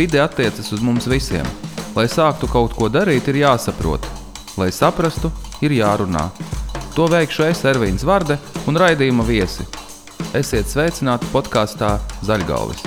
Vide 0.00 0.20
attiecas 0.20 0.72
uz 0.72 0.80
mums 0.80 1.04
visiem. 1.04 1.44
Lai 1.92 2.06
sāktu 2.08 2.48
kaut 2.48 2.72
ko 2.72 2.86
darīt, 2.88 3.26
ir 3.28 3.36
jāsaprot. 3.42 4.06
Lai 4.56 4.70
saprastu, 4.72 5.28
ir 5.60 5.74
jārunā. 5.76 6.22
To 6.94 7.04
veikšu 7.12 7.42
es, 7.44 7.58
Ervīns 7.68 8.06
Varde 8.08 8.38
un 8.64 8.80
raidījuma 8.80 9.26
viesi. 9.28 9.66
Esiet 10.32 10.70
sveicināti 10.72 11.28
podkāstā 11.34 11.90
Zaļgalvis. 12.24 12.80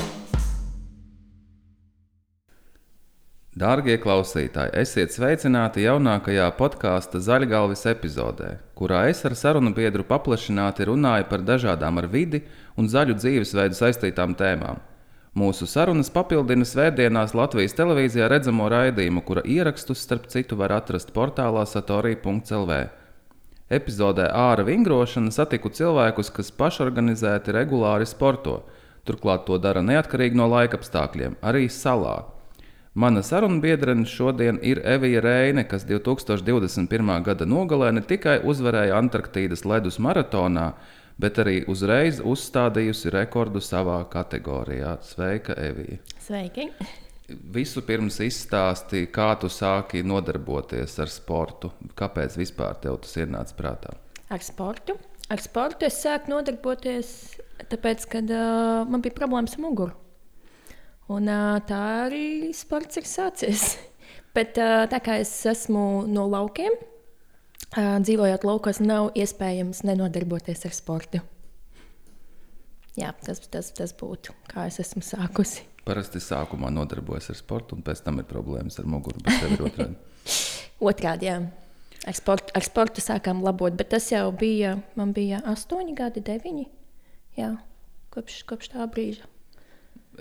Dārgie 3.61 3.99
klausītāji, 4.01 4.73
esiet 4.81 5.13
sveicināti 5.13 5.85
jaunākajā 5.85 6.47
podkāstu 6.57 7.21
Zaļgalvis 7.21 7.85
epizodē, 7.91 8.55
kurā 8.73 9.03
es 9.11 9.21
ar 9.29 9.37
sarunu 9.37 9.75
biedru 9.77 10.01
paplašināti 10.09 10.89
runāju 10.89 11.29
par 11.29 11.45
dažādām 11.45 12.01
ar 12.01 12.09
vidi 12.09 12.41
un 12.73 12.89
zaļu 12.89 13.19
dzīvesveidu 13.21 13.77
saistītām 13.83 14.33
tēmām. 14.41 14.81
Mūsu 15.33 15.65
sarunas 15.65 16.11
papildina 16.13 16.61
svētdienās 16.61 17.31
Latvijas 17.33 17.73
televīzijā 17.73 18.27
redzamo 18.29 18.67
raidījumu, 18.69 19.23
kura 19.25 19.41
ierakstus, 19.49 20.03
starp 20.05 20.27
citu, 20.29 20.53
var 20.59 20.75
atrast 20.75 21.09
portālā 21.15 21.63
satorija.clv. 21.65 22.75
Epizodē 23.73 24.27
Āra 24.29 24.61
vingrošana 24.67 25.33
satiku 25.33 25.71
cilvēkus, 25.73 26.29
kas 26.35 26.53
pašorganizēti 26.53 27.55
regulāri 27.57 28.05
sporto. 28.05 28.59
Turklāt 29.09 29.47
to 29.47 29.57
dara 29.57 29.81
neatkarīgi 29.81 30.37
no 30.37 30.45
laikapstākļiem, 30.53 31.39
arī 31.41 31.65
salā. 31.65 32.19
Mana 32.93 33.23
sarunbiedrene 33.25 34.05
šodien 34.05 34.59
ir 34.61 34.83
Evija 34.85 35.23
Reine, 35.25 35.63
kas 35.65 35.87
2021. 35.89 37.13
gada 37.25 37.49
nogalē 37.49 37.89
ne 37.97 38.05
tikai 38.05 38.43
uzvarēja 38.45 39.01
Antarktīdas 39.01 39.65
ledus 39.65 39.97
maratonā, 39.97 40.75
bet 41.21 41.39
arī 41.43 41.61
uzreiz 41.69 42.19
uzstādījusi 42.23 43.11
rekordu 43.13 43.61
savā 43.63 43.99
kategorijā. 44.11 44.97
Sveika, 45.05 45.55
Evija! 45.59 45.99
Sveiki! 46.23 46.69
Visu 47.53 47.81
pirms 47.87 48.19
izstāstīja, 48.21 49.09
kā 49.13 49.29
tu 49.39 49.49
sāki 49.49 50.03
nodarboties 50.05 50.97
ar 50.99 51.11
sportu. 51.11 51.71
Kāpēc 51.97 52.35
vispār 52.37 52.77
tev 52.83 52.99
tas 53.05 53.15
ienāca 53.23 53.57
prātā? 53.57 53.95
Ar 54.33 54.43
sportu. 54.43 54.97
Ar 55.31 55.41
sportu 55.41 55.87
es 55.87 56.01
sāku 56.03 56.33
nodarboties, 56.33 57.09
tāpēc, 57.71 58.05
kad 58.11 58.33
uh, 58.33 58.83
man 58.89 59.01
bija 59.01 59.15
problēmas 59.15 59.55
ar 59.55 59.63
muguru. 59.63 59.95
Un, 61.11 61.29
uh, 61.31 61.57
tā 61.67 61.79
arī 62.09 62.51
sports 62.55 62.99
ir 62.99 63.07
sācies. 63.07 63.65
Bet 64.35 64.59
uh, 64.59 64.83
tā 64.91 64.99
kā 65.03 65.19
es 65.21 65.31
esmu 65.47 66.03
no 66.09 66.27
laukiem, 66.27 66.75
dzīvojot 67.77 68.45
laukos, 68.45 68.79
nav 68.83 69.11
iespējams 69.17 69.83
nenodarboties 69.87 70.65
ar 70.67 70.75
sportu. 70.75 71.21
Jā, 72.99 73.09
tas, 73.25 73.41
tas, 73.49 73.71
tas 73.73 73.93
būtu, 73.97 74.35
kā 74.51 74.67
es 74.69 74.77
esmu 74.83 75.01
sākusi. 75.05 75.63
Parasti 75.83 76.21
sākumā 76.21 76.69
nodarbojas 76.71 77.31
ar 77.33 77.39
sportu, 77.39 77.75
un 77.75 77.81
pēc 77.83 78.03
tam 78.05 78.21
ir 78.21 78.27
problēmas 78.29 78.77
ar 78.79 78.87
muguru. 78.87 79.19
Otrādi. 79.25 79.89
otrādi, 80.91 81.31
jā. 81.31 81.39
Ar 82.03 82.17
sportu, 82.17 82.53
ar 82.53 82.65
sportu 82.67 83.01
sākām 83.01 83.41
labot, 83.43 83.73
bet 83.79 83.89
tas 83.95 84.11
jau 84.11 84.27
bija, 84.35 84.77
man 84.99 85.13
bija 85.15 85.41
astoņi 85.49 85.95
gadi, 85.97 86.23
deviņi. 86.23 86.65
Jā, 87.39 87.55
kopš, 88.13 88.43
kopš 88.47 88.73
tā 88.75 88.85
brīža. 88.91 89.25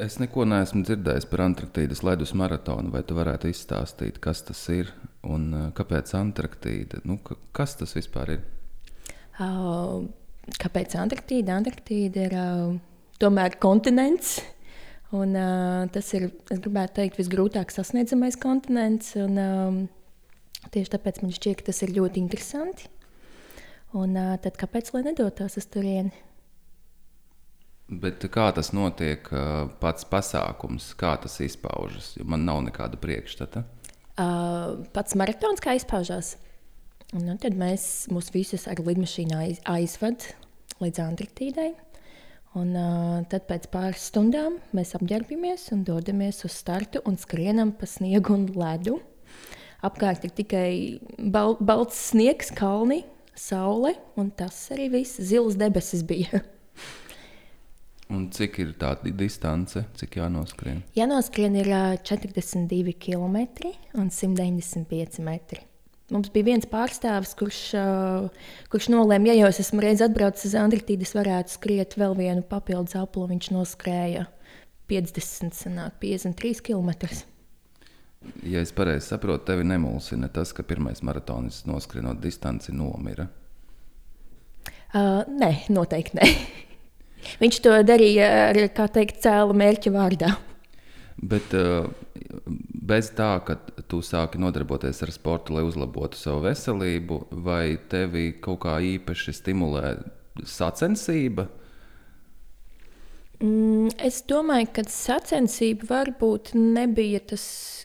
Es 0.01 0.17
neko 0.17 0.47
neesmu 0.49 0.87
dzirdējis 0.87 1.27
par 1.29 1.43
Antarktīdas 1.45 2.01
ledus 2.07 2.33
maratonu. 2.39 2.89
Vai 2.95 3.03
tu 3.05 3.17
varētu 3.19 3.51
izstāstīt, 3.53 4.23
kas 4.25 4.41
tas 4.49 4.63
ir 4.73 4.89
un 5.29 5.51
uh, 5.55 5.69
kāpēc 5.77 6.15
Antarktīda? 6.19 7.03
Nu, 7.09 7.19
kas 7.55 7.77
tas 7.79 7.95
vispār 7.97 8.37
ir? 8.37 8.43
Uh, 9.41 10.03
kāpēc 10.63 10.97
Antarktīda? 10.99 11.57
Antarktīda 11.61 12.27
ir 12.27 12.37
uh, 12.39 12.75
tomēr 13.23 13.59
kontinents. 13.63 14.41
Un, 15.13 15.37
uh, 15.37 15.85
tas 15.93 16.09
ir, 16.17 16.31
es 16.51 16.63
gribētu 16.63 16.99
teikt, 17.03 17.21
visgrūtāk 17.21 17.73
sasniedzamais 17.75 18.39
kontinents. 18.41 19.13
Un, 19.21 19.39
um, 19.39 19.79
tieši 20.73 20.95
tāpēc 20.97 21.23
man 21.23 21.35
šķiet, 21.37 21.61
ka 21.61 21.71
tas 21.71 21.83
ir 21.85 21.95
ļoti 21.99 22.23
interesanti. 22.23 22.91
Un, 23.93 24.17
uh, 24.17 24.35
tad 24.43 24.57
kāpēc 24.61 24.91
gan 24.95 25.11
nedotos 25.11 25.59
uz 25.61 25.69
turieni? 25.69 26.15
Bet 27.93 28.25
kā 28.33 28.47
tas 28.57 28.71
notiek, 28.73 29.27
pats 29.83 30.07
pasākums, 30.09 30.95
kā 30.97 31.11
tas 31.21 31.35
izpaužas? 31.45 32.15
Jo 32.17 32.25
man 32.31 32.47
nav 32.49 32.63
nekāda 32.65 32.97
priekšstata. 32.97 33.61
Uh, 33.67 33.82
pats 34.17 35.17
maratons 35.19 35.63
kā 35.63 35.77
izpaužās. 35.79 36.37
Nu, 37.13 37.37
tad 37.41 37.57
mēs 37.61 38.09
mūs 38.13 38.31
visus 38.33 38.65
ar 38.71 38.81
lidmašīnu 38.81 39.37
aiz, 39.37 39.59
aizvedam 39.69 40.17
līdz 40.81 41.03
Antarktīdai. 41.05 41.73
Un, 42.59 42.75
uh, 42.77 43.21
tad 43.33 43.47
pēc 43.49 43.71
pāris 43.73 44.11
stundām 44.11 44.59
mēs 44.77 44.93
apģērbamies 44.99 45.71
un 45.73 45.87
dodamies 45.89 46.43
uz 46.45 46.53
startu 46.53 47.01
un 47.09 47.17
skrienam 47.17 47.73
pa 47.77 47.89
sniegu 47.89 48.35
un 48.37 48.45
ledu. 48.53 48.99
Apkārt 49.85 50.27
ir 50.29 50.35
tikai 50.37 50.73
bal 51.33 51.57
balts 51.61 51.97
sniegs, 52.11 52.53
kalni, 52.55 53.03
saule 53.35 53.95
un 54.21 54.29
tas 54.37 54.67
arī 54.75 54.91
viss. 54.99 55.21
Zilas 55.21 55.57
debesis 55.61 56.05
bija. 56.05 56.43
Un 58.23 58.29
cik 58.31 58.61
ir 58.63 58.69
tā 58.79 58.93
distance, 59.19 59.81
cik 59.99 60.21
jānoskrien? 60.21 60.85
Jānoskrien 60.95 61.57
ir 61.59 61.67
42 62.07 62.95
km 62.95 63.41
un 63.99 64.13
195 64.15 65.19
metri. 65.27 65.65
Mums 66.13 66.31
bija 66.31 66.51
viens 66.53 66.69
pārstāvis, 66.69 67.33
kurš, 67.39 67.59
kurš 68.71 68.89
nolēma, 68.93 69.33
ja 69.33 69.41
jau 69.41 69.51
es 69.51 69.59
esmu 69.65 69.83
reiz 69.83 70.05
atbraucis 70.05 70.51
uz 70.51 70.57
Antarktīdas, 70.61 71.17
varētu 71.17 71.57
skriet 71.57 71.97
vēl 71.99 72.15
vienu 72.19 72.47
papildus 72.47 72.95
apli. 73.01 73.27
Viņš 73.33 73.51
noskrēja 73.57 74.27
50, 74.93 75.57
sanāk, 75.57 75.99
53 76.05 76.63
km. 76.69 76.93
Ja 78.47 78.63
es 78.63 78.71
pareizi 78.77 79.09
saprotu, 79.09 79.49
tevi 79.49 79.67
nemulsina 79.67 80.31
tas, 80.31 80.53
ka 80.55 80.63
pirmais 80.63 81.03
maratonis 81.03 81.65
noskrienot 81.67 82.23
distanci 82.23 82.77
nomira. 82.77 83.27
Uh, 84.93 85.25
nē, 85.27 85.55
noteikti 85.73 86.21
nē. 86.21 86.35
Viņš 87.43 87.61
to 87.65 87.77
darīja 87.87 88.31
ar 88.51 88.63
teikt, 88.95 89.23
cēlu 89.25 89.57
mērķa 89.59 89.93
vārdā. 89.95 90.33
Bet 91.23 91.53
uh, 91.55 91.87
bez 92.93 93.13
tā, 93.17 93.37
ka 93.47 93.57
tu 93.91 94.01
sāki 94.05 94.41
nodarboties 94.43 95.03
ar 95.05 95.13
sportu, 95.15 95.55
lai 95.57 95.65
uzlabotu 95.67 96.19
savu 96.19 96.47
veselību, 96.49 97.27
vai 97.45 97.77
tevi 97.93 98.33
kaut 98.43 98.65
kā 98.65 98.79
īpaši 98.83 99.35
stimulē 99.37 99.97
sacensība? 100.49 101.47
Mm, 103.43 103.91
es 103.99 104.21
domāju, 104.31 104.69
ka 104.77 104.85
sacensība 104.87 105.89
varbūt 105.89 106.53
nebija 106.55 107.19
tas 107.33 107.45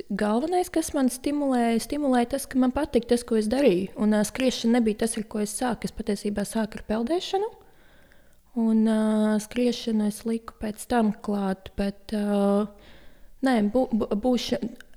galvenais, 0.10 0.70
kas 0.70 0.92
man 0.94 1.10
stimulēja. 1.10 1.80
Stimulēja 1.82 2.36
tas, 2.36 2.46
ka 2.46 2.62
man 2.62 2.74
patīk 2.76 3.08
tas, 3.10 3.26
ko 3.26 3.40
es 3.40 3.50
darīju. 3.50 3.96
Un 3.98 4.14
uh, 4.14 4.26
skriešana 4.26 4.78
nebija 4.78 5.02
tas, 5.06 5.18
ar 5.18 5.26
ko 5.26 5.42
es 5.42 5.56
sāku. 5.58 5.90
Es 5.90 5.98
patiesībā 5.98 6.46
sāku 6.46 6.78
ar 6.78 6.86
peldēšanu. 6.92 7.50
Un 8.58 8.88
uh, 8.90 9.36
skriešanu 9.38 10.08
es 10.10 10.24
liku 10.26 10.56
pēc 10.58 10.88
tam 10.90 11.12
klāt. 11.22 11.70
Bet, 11.78 12.10
uh, 12.18 12.66
nē, 13.46 13.60
bū, 13.70 13.84
būš, 14.18 14.48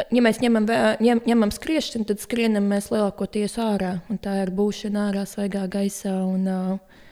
ja 0.08 0.22
mēs 0.24 0.40
ņemam, 0.40 0.68
ņem, 1.04 1.20
ņemam 1.28 1.52
skriešanu, 1.52 2.08
tad 2.08 2.22
skrienam 2.24 2.70
mēs 2.72 2.88
lielākoties 2.88 3.58
ārā. 3.60 3.98
Tā 4.24 4.38
ir 4.46 4.54
būšana 4.56 5.10
ārā, 5.10 5.26
svaigā 5.28 5.66
gaisā. 5.72 6.14
Un, 6.24 6.48
uh, 6.48 7.02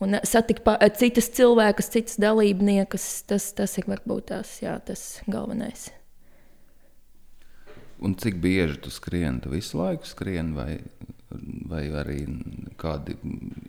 un 0.00 0.16
satikt 0.24 0.64
citas 0.96 1.28
cilvēkus, 1.36 1.92
citas 1.92 2.16
dalībniekus. 2.24 3.10
Tas, 3.28 3.50
tas 3.52 3.76
ir 3.76 3.90
varbūt 3.92 4.30
tās, 4.32 4.54
jā, 4.64 4.78
tas 4.88 5.04
galvenais. 5.28 5.90
Un 8.00 8.16
cik 8.16 8.40
bieži 8.40 8.80
tu 8.80 8.88
skrieni? 8.92 9.44
Tu 9.44 9.52
visu 9.52 9.78
laiku 9.82 10.08
skrieni, 10.08 10.56
vai, 10.56 10.72
vai 11.68 11.84
arī 11.92 12.18
kādi, 12.80 13.20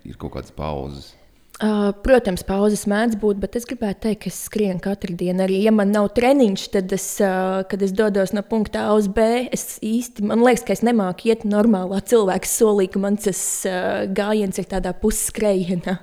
ir 0.07 0.15
kaut 0.15 0.37
kādas 0.39 0.55
pauzes? 0.55 1.11
Uh, 1.55 1.93
protams, 2.03 2.41
pauzes 2.43 2.81
mēdz 2.91 3.15
būt, 3.21 3.37
bet 3.39 3.53
es 3.55 3.63
gribētu 3.63 4.09
teikt, 4.09 4.25
ka 4.25 4.27
es 4.27 4.39
skrienu 4.49 4.81
katru 4.83 5.13
dienu. 5.15 5.45
Arī, 5.45 5.61
ja 5.63 5.71
man 5.71 5.93
nav 5.95 6.09
treniņš, 6.17 6.65
tad 6.73 6.91
es, 6.91 7.05
uh, 7.23 7.61
kad 7.71 7.85
es 7.85 7.93
dodos 7.95 8.33
no 8.35 8.43
punkta 8.43 8.89
A 8.89 8.97
uz 8.97 9.07
B, 9.07 9.45
es 9.55 9.77
īsti, 9.79 10.25
man 10.27 10.43
liekas, 10.43 10.65
ka 10.67 10.75
es 10.75 10.83
nemāku 10.83 11.29
iet 11.31 11.45
normālā 11.47 12.01
cilvēka 12.11 12.51
solī, 12.51 12.89
ka 12.91 12.99
mans 12.99 13.29
uh, 13.31 14.03
gājiens 14.11 14.59
ir 14.59 14.67
tādā 14.67 14.91
pusskrējienā. 14.99 15.95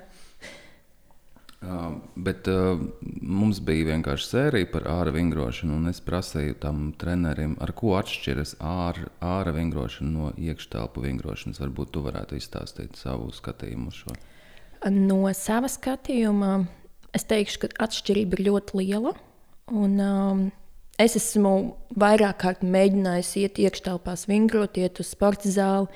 Uh, 1.61 2.01
bet 2.17 2.49
uh, 2.49 2.81
mums 3.21 3.61
bija 3.61 3.91
vienkārši 3.93 4.29
sērija 4.33 4.73
par 4.73 4.89
ārā 4.89 5.13
vingrošanu, 5.13 5.77
un 5.77 5.93
es 5.93 6.01
prasīju 6.01 6.57
tam 6.65 6.89
trenerim, 6.97 7.59
ar 7.61 7.77
ko 7.77 7.93
atšķiras 8.01 8.57
āra, 8.57 9.05
āra 9.21 9.53
vingrošana 9.53 10.17
no 10.17 10.33
iekštelpu 10.33 11.05
vingrošanas. 11.05 11.61
Varbūt 11.61 11.93
tu 11.93 12.01
varētu 12.09 12.41
izstāstīt 12.41 12.97
savu 12.97 13.29
skatījumu 13.37 13.93
uz 13.93 14.01
šo. 14.01 14.21
No 14.91 15.29
sava 15.37 15.69
skatījuma 15.71 16.65
es 17.15 17.23
teikšu, 17.29 17.61
ka 17.61 17.69
atšķirība 17.85 18.39
ir 18.39 18.45
ļoti 18.49 18.81
liela. 18.81 19.13
Un, 19.71 19.95
um, 20.03 20.43
es 20.99 21.15
esmu 21.15 21.53
vairāk 21.99 22.41
kārt 22.43 22.65
mēģinājis 22.67 23.31
iet 23.43 23.61
iekštelpās, 23.63 24.27
vingrot, 24.27 24.77
iet 24.81 24.99
uz 24.99 25.13
sporta 25.13 25.51
zāli. 25.51 25.87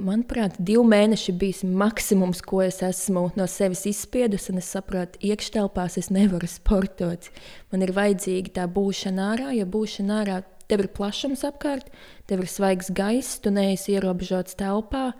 Manuprāt, 0.00 0.54
divi 0.56 0.82
mēneši 0.88 1.34
bija 1.36 1.68
maksimums, 1.76 2.40
ko 2.46 2.62
es 2.64 2.80
esmu 2.86 3.26
no 3.36 3.46
sevis 3.50 3.84
izspiedusi. 3.90 4.54
Es 4.56 4.70
saprotu, 4.72 5.20
iekštelpās 5.30 5.98
es 6.00 6.08
nevaru 6.14 6.48
sportot. 6.48 7.28
Man 7.70 7.84
ir 7.84 7.92
vajadzīga 7.94 8.54
tā 8.60 8.66
būšana 8.70 9.34
ārā, 9.34 9.52
jo 9.58 9.66
būšana 9.68 10.22
ārā 10.22 10.40
tev 10.70 10.84
ir 10.84 10.90
plašums 10.94 11.42
apkārt, 11.46 11.90
tev 12.30 12.44
ir 12.44 12.50
svaigs 12.50 12.90
gaiss, 12.94 13.40
tu 13.42 13.52
neesi 13.54 13.96
ierobežots 13.96 14.56
telpā. 14.58 15.10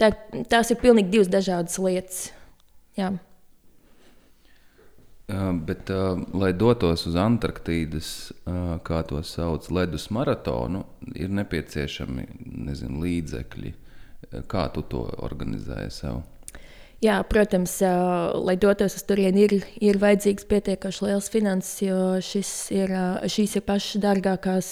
Tā, 0.00 0.10
tās 0.50 0.72
ir 0.74 0.80
pilnīgi 0.82 1.12
divas 1.12 1.30
dažādas 1.30 1.78
lietas. 1.78 2.26
Jā. 2.98 3.12
Uh, 5.24 5.54
bet, 5.56 5.88
uh, 5.88 6.20
lai 6.36 6.50
dotos 6.52 7.06
uz 7.08 7.14
Antarktīdas, 7.16 8.08
uh, 8.44 8.74
kā 8.84 9.00
to 9.08 9.22
sauc, 9.24 9.70
ledus 9.72 10.10
maratonu, 10.12 10.82
ir 11.16 11.32
nepieciešami 11.32 12.26
nezinu, 12.68 13.00
līdzekļi. 13.06 13.74
Kā 14.50 14.66
tu 14.74 14.82
to 14.88 15.04
organizēji 15.22 15.90
sev? 15.94 16.22
Jā, 17.04 17.18
protams, 17.28 17.74
lai 18.40 18.54
dotos 18.56 18.94
uz 18.96 19.02
turieni, 19.04 19.44
ir, 19.44 19.52
ir 19.84 19.98
vajadzīgs 20.00 20.46
pietiekoši 20.48 21.04
liels 21.04 21.28
finanses, 21.30 21.82
jo 21.84 21.98
šis 22.24 22.52
ir, 22.72 22.94
šīs 23.28 23.58
ir 23.58 23.64
pašas 23.66 24.00
dārgākās 24.00 24.68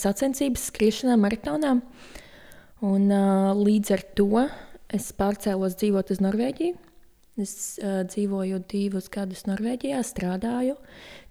sacensības 0.00 0.70
skriešanā, 0.70 1.18
maratonā. 1.20 1.74
Un, 2.84 3.08
līdz 3.56 3.92
ar 3.94 4.02
to 4.18 4.42
es 4.92 5.08
pārcēlos 5.16 5.78
dzīvot 5.80 6.10
uz 6.12 6.20
Norvēģiju. 6.20 6.74
Es 7.40 7.76
uh, 7.82 8.00
dzīvoju 8.08 8.62
divus 8.68 9.10
gadus 9.12 9.42
Norvēģijā, 9.44 9.98
strādāju, 10.08 10.76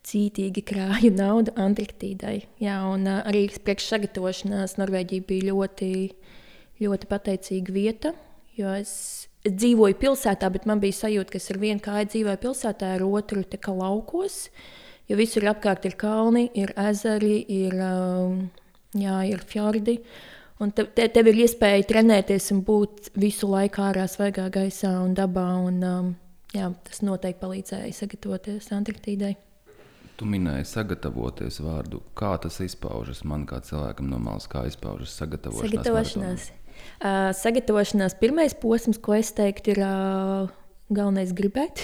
cītīgi 0.05 0.61
krāju 0.65 1.09
naudu 1.15 1.53
Antarktīdai. 1.57 2.35
Jā, 2.61 2.79
un 2.85 3.07
uh, 3.09 3.23
arī 3.25 3.47
priekšsagatavošanās 3.49 4.77
Norvēģija 4.77 5.25
bija 5.25 5.47
ļoti, 5.49 5.89
ļoti 6.81 7.09
pateicīga 7.09 7.73
vieta, 7.73 8.13
jo 8.57 8.73
es, 8.77 8.93
es 9.45 9.57
dzīvoju 9.57 9.97
pilsētā, 10.01 10.51
bet 10.53 10.69
man 10.69 10.81
bija 10.83 10.99
sajūta, 11.01 11.33
ka 11.33 11.41
es 11.41 11.49
ar 11.53 11.61
vienu 11.61 11.81
kāju 11.85 12.11
dzīvoju 12.13 12.43
pilsētā, 12.45 12.93
ar 12.99 13.05
otru 13.05 13.41
te 13.41 13.57
kā 13.61 13.73
laukos, 13.73 14.47
jo 15.09 15.17
visur 15.17 15.49
apkārt 15.49 15.89
ir 15.89 15.97
kalni, 15.97 16.51
ir 16.53 16.73
ezeri, 16.85 17.39
ir, 17.49 17.81
um, 17.81 18.45
jā, 18.93 19.19
ir 19.33 19.41
fjordi. 19.49 20.01
Uh, 20.05 20.34
Un 20.63 20.71
te, 20.71 20.85
te, 20.87 21.07
tev 21.11 21.27
ir 21.27 21.41
iespēja 21.43 21.83
trenēties 21.89 22.47
un 22.55 22.61
būt 22.63 23.09
visu 23.19 23.49
laiku 23.51 23.81
ārā, 23.83 24.05
svaigā 24.07 24.47
gaisā 24.53 24.93
un 25.01 25.11
dabā. 25.17 25.49
Un, 25.67 25.81
um, 25.83 26.13
jā, 26.55 26.69
tas 26.87 27.01
noteikti 27.03 27.41
palīdzēja 27.41 27.91
sagatavoties 27.97 28.71
Antarktīdai. 28.77 29.33
Tu 30.15 30.27
minēji 30.31 30.69
sagatavoties 30.69 31.59
vārdu. 31.59 31.99
Kā 32.15 32.37
tas 32.39 32.61
izpaužas 32.63 33.25
man 33.27 33.43
kā 33.49 33.59
cilvēkam 33.67 34.07
no 34.07 34.21
malas, 34.23 34.47
kā 34.47 34.63
izpaužas 34.69 35.17
sagatavošanās? 35.19 35.75
Sagatavošanās. 35.75 36.47
Uh, 36.95 37.29
sagatavošanās 37.35 38.15
pirmais 38.21 38.55
posms, 38.55 38.99
ko 39.03 39.17
es 39.19 39.35
teiktu, 39.35 39.75
ir 39.75 39.83
uh, 39.83 40.55
galvenais 40.87 41.35
gribēt. 41.35 41.83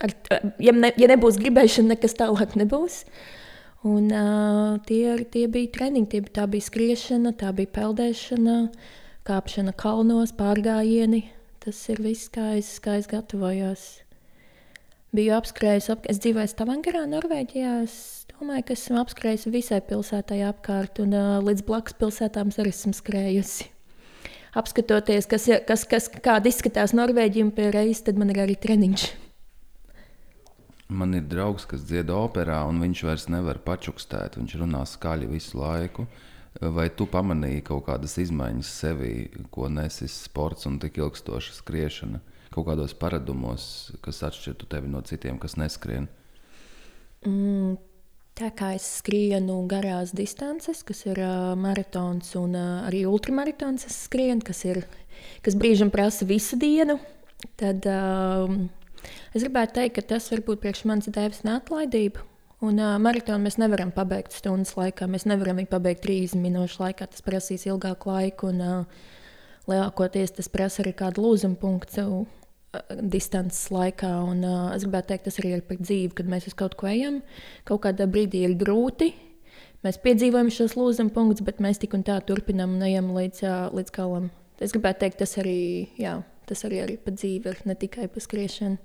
Ar, 0.00 0.16
ja, 0.56 0.72
ne, 0.72 0.88
ja 0.96 1.12
nebūs 1.12 1.36
gribēšana, 1.36 1.92
nekas 1.92 2.16
tālāk 2.16 2.56
nebūs. 2.56 3.02
Uh, 3.04 3.43
Un, 3.84 4.08
uh, 4.08 4.78
tie, 4.88 5.12
tie 5.28 5.44
bija 5.52 5.68
treniņi, 5.74 6.06
tie, 6.08 6.20
tā 6.32 6.46
bija 6.48 6.64
skriešana, 6.64 7.34
tā 7.36 7.50
bija 7.52 7.68
peldēšana, 7.74 8.54
kāpšana 9.28 9.74
kalnos, 9.76 10.32
pārgājieni. 10.38 11.26
Tas 11.60 11.82
ir 11.92 12.00
viss, 12.04 12.30
kā 12.32 12.54
es, 12.56 12.78
kā 12.80 12.96
es 13.00 13.08
gatavojos. 13.10 13.82
Biju 15.14 15.34
apskrējis, 15.36 15.90
ap, 15.92 16.08
es 16.08 16.16
dzīvoju 16.24 16.48
Stavangarā, 16.50 17.04
Norvēģijā. 17.12 17.74
Es 17.84 18.24
domāju, 18.32 18.64
ka 18.70 18.76
esmu 18.78 19.02
apskrējis 19.02 19.46
visai 19.52 19.82
pilsētai 19.84 20.40
apkārt, 20.48 21.02
un 21.04 21.12
uh, 21.12 21.36
līdz 21.44 21.66
blakus 21.68 21.96
pilsētām 22.00 22.56
arī 22.56 22.72
esmu 22.72 22.96
skrējusi. 22.96 23.68
Apskatoties, 24.56 25.28
kas, 25.28 25.50
kas, 25.68 25.84
kas, 25.90 26.08
kāda 26.24 26.48
izskatās 26.48 26.96
Norvēģija 26.96 27.52
pie 27.52 27.68
reizes, 27.74 28.16
man 28.16 28.32
ir 28.32 28.40
arī 28.46 28.56
treniņš. 28.64 29.06
Man 30.88 31.16
ir 31.16 31.24
draugs, 31.24 31.64
kas 31.64 31.86
dzied 31.88 32.10
operā, 32.12 32.58
un 32.68 32.82
viņš 32.82 33.02
vairs 33.06 33.26
nevar 33.32 33.60
pačukstēt. 33.64 34.36
Viņš 34.36 34.56
runā 34.60 34.82
skaļi 34.88 35.30
visu 35.30 35.58
laiku. 35.60 36.04
Vai 36.60 36.86
tu 36.94 37.06
pamanīji 37.10 37.64
kaut 37.66 37.86
kādas 37.88 38.18
izmaiņas 38.22 38.68
sevī, 38.82 39.14
ko 39.50 39.66
nesis 39.72 40.14
sports 40.28 40.68
un 40.68 40.76
tik 40.82 41.00
ilgstoša 41.00 41.56
skriešana, 41.56 42.20
kaut 42.54 42.68
kādos 42.68 42.94
paradumos, 42.94 43.64
kas 44.04 44.22
atšķirtu 44.28 44.68
tevi 44.70 44.92
no 44.92 45.00
citiem, 45.02 45.40
kas 45.42 45.56
neskrien? 45.58 46.06
Mm. 47.26 47.74
Tā 48.34 48.48
kā 48.50 48.72
es 48.74 48.86
skrienu 48.98 49.60
garās 49.70 50.10
distances, 50.10 50.80
kas 50.82 51.04
ir 51.06 51.20
uh, 51.22 51.52
maratons 51.54 52.32
un 52.38 52.56
uh, 52.58 52.80
arī 52.82 53.04
ultramaratons, 53.06 53.86
es 53.86 53.98
skrienu, 54.08 54.42
kas, 54.42 54.64
ir, 54.66 54.80
kas 55.46 55.54
brīžam 55.54 55.92
prasa 55.94 56.26
visu 56.26 56.58
dienu, 56.58 56.96
tad 57.60 57.86
uh, 57.86 58.50
Es 59.34 59.42
gribētu 59.42 59.78
teikt, 59.80 59.96
ka 59.98 60.06
tas 60.14 60.30
varbūt 60.32 60.62
priekš 60.62 60.84
manis 60.90 61.10
devis 61.12 61.42
neatlaidību. 61.46 62.22
Un 62.64 62.78
uh, 62.80 62.94
maratonu 63.02 63.44
mēs 63.44 63.58
nevaram 63.60 63.90
pabeigt 63.92 64.32
stundas 64.32 64.72
laikā. 64.78 65.08
Mēs 65.10 65.26
nevaram 65.28 65.58
viņu 65.60 65.68
pabeigt 65.72 66.04
30 66.06 66.40
minūšu 66.40 66.80
laikā. 66.80 67.08
Tas 67.10 67.24
prasīs 67.24 67.66
ilgāku 67.68 68.12
laiku. 68.14 68.52
Un, 68.54 68.62
uh, 68.62 69.10
lielākoties 69.68 70.36
tas 70.38 70.50
prasa 70.52 70.82
arī 70.84 70.94
kādu 70.96 71.24
lūzumu 71.24 71.58
punktu 71.60 72.04
uh, 72.22 72.80
distances 73.00 73.66
laikā. 73.74 74.12
Un, 74.30 74.44
uh, 74.46 74.70
es 74.76 74.86
gribētu 74.86 75.12
teikt, 75.12 75.26
tas 75.28 75.40
arī 75.42 75.54
ir 75.58 75.66
par 75.68 75.80
dzīvi, 75.82 76.14
kad 76.20 76.30
mēs 76.30 76.48
uz 76.50 76.56
kaut 76.58 76.78
ko 76.80 76.88
ejam. 76.90 77.20
Kaut 77.68 77.84
kādā 77.86 78.08
brīdī 78.10 78.44
ir 78.46 78.56
grūti. 78.60 79.12
Mēs 79.84 80.00
piedzīvojam 80.00 80.48
šos 80.52 80.78
lūzumu 80.78 81.12
punktus, 81.12 81.44
bet 81.44 81.60
mēs 81.60 81.82
tik 81.82 81.96
un 81.96 82.06
tā 82.06 82.16
turpinām 82.24 82.78
un 82.78 82.86
ejam 82.86 83.12
līdz, 83.16 83.44
uh, 83.44 83.68
līdz 83.76 83.92
galam. 83.98 84.30
Es 84.62 84.72
gribētu 84.72 85.02
teikt, 85.04 85.20
tas 85.20 85.36
arī, 85.42 85.58
jā, 86.00 86.16
tas 86.48 86.64
arī, 86.64 86.80
arī 86.86 86.96
par 87.02 87.16
dzīvi 87.18 87.50
ir 87.50 87.62
ne 87.68 87.76
tikai 87.76 88.08
par 88.08 88.24
skriešanu. 88.24 88.78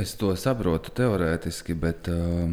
Es 0.00 0.14
to 0.16 0.30
saprotu 0.38 0.92
teorētiski, 0.96 1.74
bet 1.76 2.06
uh, 2.08 2.48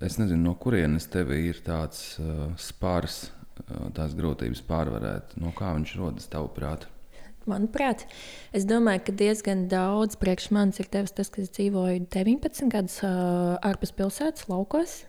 es 0.00 0.14
nezinu, 0.16 0.38
no 0.46 0.54
kurienes 0.56 1.04
tev 1.12 1.34
ir 1.36 1.58
tāds 1.66 2.14
uh, 2.22 2.46
spārs, 2.60 3.26
uh, 3.66 3.90
tās 3.96 4.14
grūtības 4.16 4.62
pārvarēt. 4.64 5.34
No 5.42 5.52
kā 5.56 5.74
viņš 5.76 5.92
rodas 6.00 6.30
tavuprāt? 6.32 6.86
Manuprāt, 7.46 8.06
es 8.56 8.64
domāju, 8.66 9.04
ka 9.06 9.16
diezgan 9.20 9.66
daudz 9.70 10.16
priekš 10.18 10.48
manis 10.56 10.80
ir 10.80 10.88
tevis 10.90 11.12
tas, 11.14 11.28
ka 11.30 11.44
es 11.44 11.52
dzīvoju 11.58 12.06
19 12.14 12.72
gadus 12.72 13.02
uh, 13.04 13.60
ārpus 13.60 13.92
pilsētas, 13.98 14.48
laukos. 14.48 15.02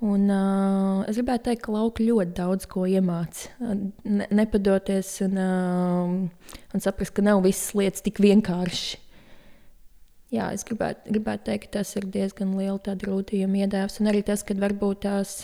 Un, 0.00 0.28
uh, 0.32 1.04
es 1.04 1.20
gribētu 1.20 1.50
teikt, 1.50 1.66
ka 1.66 1.76
lauka 1.76 2.04
ļoti 2.04 2.32
daudz 2.36 2.68
ko 2.72 2.88
iemācīja. 2.88 3.74
Ne, 4.08 4.30
nepadoties 4.40 5.18
un, 5.28 5.40
uh, 5.40 6.54
un 6.72 6.84
saprast, 6.84 7.12
ka 7.16 7.24
nav 7.28 7.44
visas 7.44 7.74
lietas 7.76 8.04
tik 8.08 8.24
vienkāršas 8.24 9.02
jā, 10.36 10.50
es 10.54 10.64
gribētu, 10.66 11.10
gribētu 11.16 11.48
teikt, 11.48 11.66
ka 11.66 11.78
tas 11.78 11.92
ir 11.98 12.06
diezgan 12.12 12.54
liela 12.58 12.94
grūtījuma 13.02 13.64
iedēvs. 13.64 14.00
Un 14.02 14.10
arī 14.12 14.22
tas, 14.26 14.44
ka 14.46 14.56
varbūt 14.58 15.04
tās. 15.06 15.38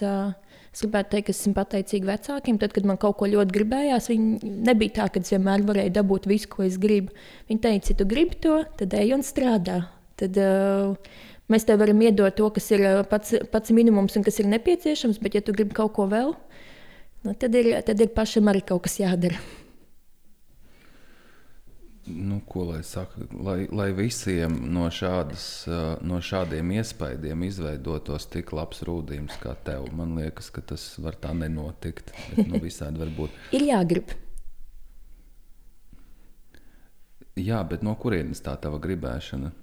Es 0.73 0.81
gribētu 0.81 1.13
teikt, 1.13 1.27
ka 1.27 1.35
esmu 1.35 1.53
pateicīga 1.57 2.09
vecākiem. 2.09 2.61
Tad, 2.61 2.73
kad 2.73 2.87
man 2.89 3.01
kaut 3.01 3.19
ko 3.21 3.29
ļoti 3.29 3.53
gribējās, 3.53 4.09
viņi 4.09 4.55
nebija 4.69 4.97
tā, 5.03 5.09
ka 5.13 5.21
es 5.21 5.35
vienmēr 5.35 5.67
varēju 5.69 5.93
dabūt 5.99 6.29
visu, 6.31 6.49
ko 6.55 6.65
es 6.65 6.79
gribu. 6.81 7.13
Viņi 7.51 7.65
teica, 7.67 7.93
ja 7.93 7.99
tu 7.99 8.09
gribi 8.09 8.41
to, 8.41 8.63
tad 8.81 8.97
ej 8.97 9.13
un 9.19 9.27
strādā. 9.27 9.83
Tad, 10.21 10.39
uh, 10.41 11.13
mēs 11.53 11.69
tev 11.69 11.83
varam 11.83 12.01
iedot 12.01 12.37
to, 12.39 12.49
kas 12.57 12.71
ir 12.73 12.87
pats, 13.11 13.37
pats 13.53 13.75
minimums 13.77 14.17
un 14.17 14.25
kas 14.25 14.41
ir 14.41 14.49
nepieciešams, 14.53 15.21
bet, 15.21 15.37
ja 15.37 15.45
tu 15.45 15.53
gribi 15.57 15.77
kaut 15.77 15.93
ko 15.99 16.09
vēl, 16.09 16.33
nu, 17.27 17.35
tad, 17.37 17.53
ir, 17.59 17.75
tad 17.85 18.01
ir 18.01 18.15
pašam 18.17 18.49
arī 18.53 18.65
kaut 18.73 18.87
kas 18.87 19.01
jādara 19.03 19.41
nu, 22.15 22.41
ko 22.49 22.65
lai 22.71 22.83
saka, 22.85 23.25
lai, 23.33 23.67
lai 23.73 23.89
visiem 23.97 24.55
no, 24.73 24.89
šādas, 24.93 25.47
no 26.05 26.19
šādiem 26.23 26.75
iespaidiem 26.79 27.47
izveidotos 27.49 28.29
tik 28.33 28.53
labs 28.57 28.83
rūdījums 28.87 29.39
kā 29.43 29.55
tev. 29.67 29.89
Man 29.97 30.17
liekas, 30.19 30.51
ka 30.55 30.65
tas 30.73 30.85
var 31.03 31.19
tā 31.23 31.33
nenotikt. 31.37 32.13
Bet, 32.31 32.45
nu, 32.51 32.61
visādi 32.67 33.03
var 33.03 33.13
būt. 33.17 33.41
Ir 33.57 33.67
jāgrib. 33.71 34.15
Jā, 37.41 37.63
bet 37.65 37.85
no 37.87 37.95
kurienes 37.97 38.43
tā 38.45 38.55
tava 38.61 38.77
gribēšana? 38.83 39.55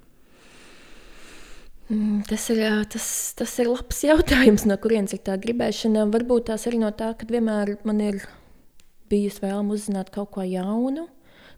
Mm, 1.90 2.24
tas 2.30 2.48
ir, 2.54 2.64
tas, 2.90 3.06
tas 3.38 3.54
ir 3.62 3.70
labs 3.70 4.02
jautājums, 4.06 4.66
no 4.70 4.78
kurienes 4.82 5.14
ir 5.18 5.22
tā 5.26 5.38
gribēšana. 5.42 6.08
Varbūt 6.14 6.50
tās 6.50 6.66
arī 6.70 6.82
no 6.82 6.90
tā, 6.94 7.14
ka 7.18 7.30
vienmēr 7.30 7.78
man 7.86 8.02
ir 8.06 8.24
bijusi 9.10 9.46
vēlme 9.46 9.74
uzzināt 9.74 10.12
kaut 10.14 10.34
ko 10.36 10.46
jaunu 10.46 11.08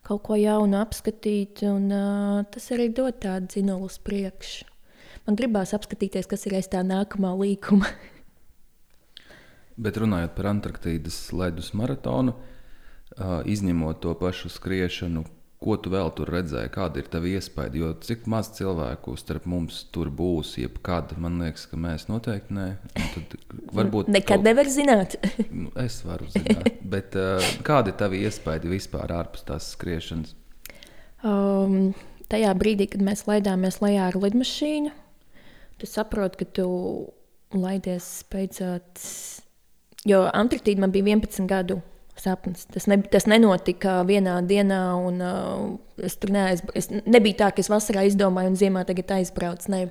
kaut 0.08 0.24
ko 0.26 0.38
jaunu 0.40 0.80
apskatīt, 0.82 1.64
un 1.68 1.90
uh, 1.94 2.42
tas 2.52 2.70
arī 2.74 2.90
dod 2.94 3.20
tādu 3.22 3.52
dzinulu 3.54 3.90
uz 3.90 4.00
priekšu. 4.02 4.68
Man 5.28 5.38
gribās 5.38 5.76
apskatīties, 5.78 6.30
kas 6.30 6.48
ir 6.50 6.58
aiz 6.58 6.70
tā 6.72 6.82
nākamā 6.86 7.34
līkuma. 7.38 7.90
Bet 9.84 9.98
runājot 10.02 10.34
par 10.38 10.50
Antarktīdas 10.52 11.20
ledus 11.38 11.72
maratonu, 11.78 12.34
uh, 12.36 13.42
izņemot 13.46 14.02
to 14.04 14.16
pašu 14.18 14.50
skriešanu, 14.54 15.24
Ko 15.62 15.76
tu 15.78 15.92
vēl 15.94 16.08
tur 16.18 16.30
redzēji? 16.34 16.72
Kāda 16.74 17.04
ir 17.04 17.10
tava 17.14 17.30
iespēja? 17.30 17.70
Jo 17.78 17.92
cik 18.02 18.24
maz 18.34 18.48
cilvēku 18.58 19.14
starp 19.20 19.44
mums 19.52 19.84
tur 19.94 20.10
būs, 20.10 20.56
jebkad, 20.58 21.14
man 21.22 21.38
liekas, 21.44 21.68
ka 21.70 21.78
mēs 21.78 22.08
noteikti. 22.10 22.66
Tad 22.98 23.36
varbūt 23.70 24.10
Nekad 24.10 24.40
kaut... 24.40 24.48
nevar 24.48 24.72
zināt. 24.74 25.20
nu, 25.62 25.70
es 25.84 26.00
varu 26.02 26.32
zināt. 26.34 26.82
Bet 26.82 27.14
uh, 27.20 27.38
kāda 27.68 27.94
ir 27.94 28.00
tava 28.00 28.18
iespēja 28.18 28.72
vispār 28.72 29.14
ārpus 29.20 29.46
tās 29.46 29.70
skriešanas? 29.76 30.34
Um, 31.22 31.94
tajā 32.34 32.56
brīdī, 32.58 32.90
kad 32.90 33.06
mēs 33.06 33.28
laidāmies 33.30 33.78
lejā 33.86 34.10
ar 34.10 34.18
lidmašīnu, 34.18 34.96
tu 35.78 35.90
saproti, 35.90 36.42
ka 36.42 36.50
tu 36.58 36.68
laidies 37.54 38.10
beidzot. 38.34 39.06
Jo 40.10 40.26
Antarktīda 40.34 40.82
man 40.82 40.98
bija 40.98 41.06
11 41.14 41.46
gadu 41.46 41.84
sapnis. 42.20 42.66
Tas, 42.72 42.88
ne, 42.92 42.98
tas 43.12 43.28
nenotika 43.30 44.02
vienā 44.08 44.40
dienā, 44.48 44.82
un 45.00 45.22
uh, 45.24 46.04
es 46.04 46.18
tur 46.22 46.34
neaizbraucu. 46.36 46.78
Es 46.78 46.90
nebija 46.92 47.44
tā, 47.44 47.52
ka 47.56 47.64
es 47.64 47.72
vasarā 47.72 48.06
izdomāju, 48.10 48.54
un 48.54 48.60
ziemā 48.60 48.84
tagad 48.88 49.16
aizbraucu. 49.20 49.72
Ne. 49.74 49.82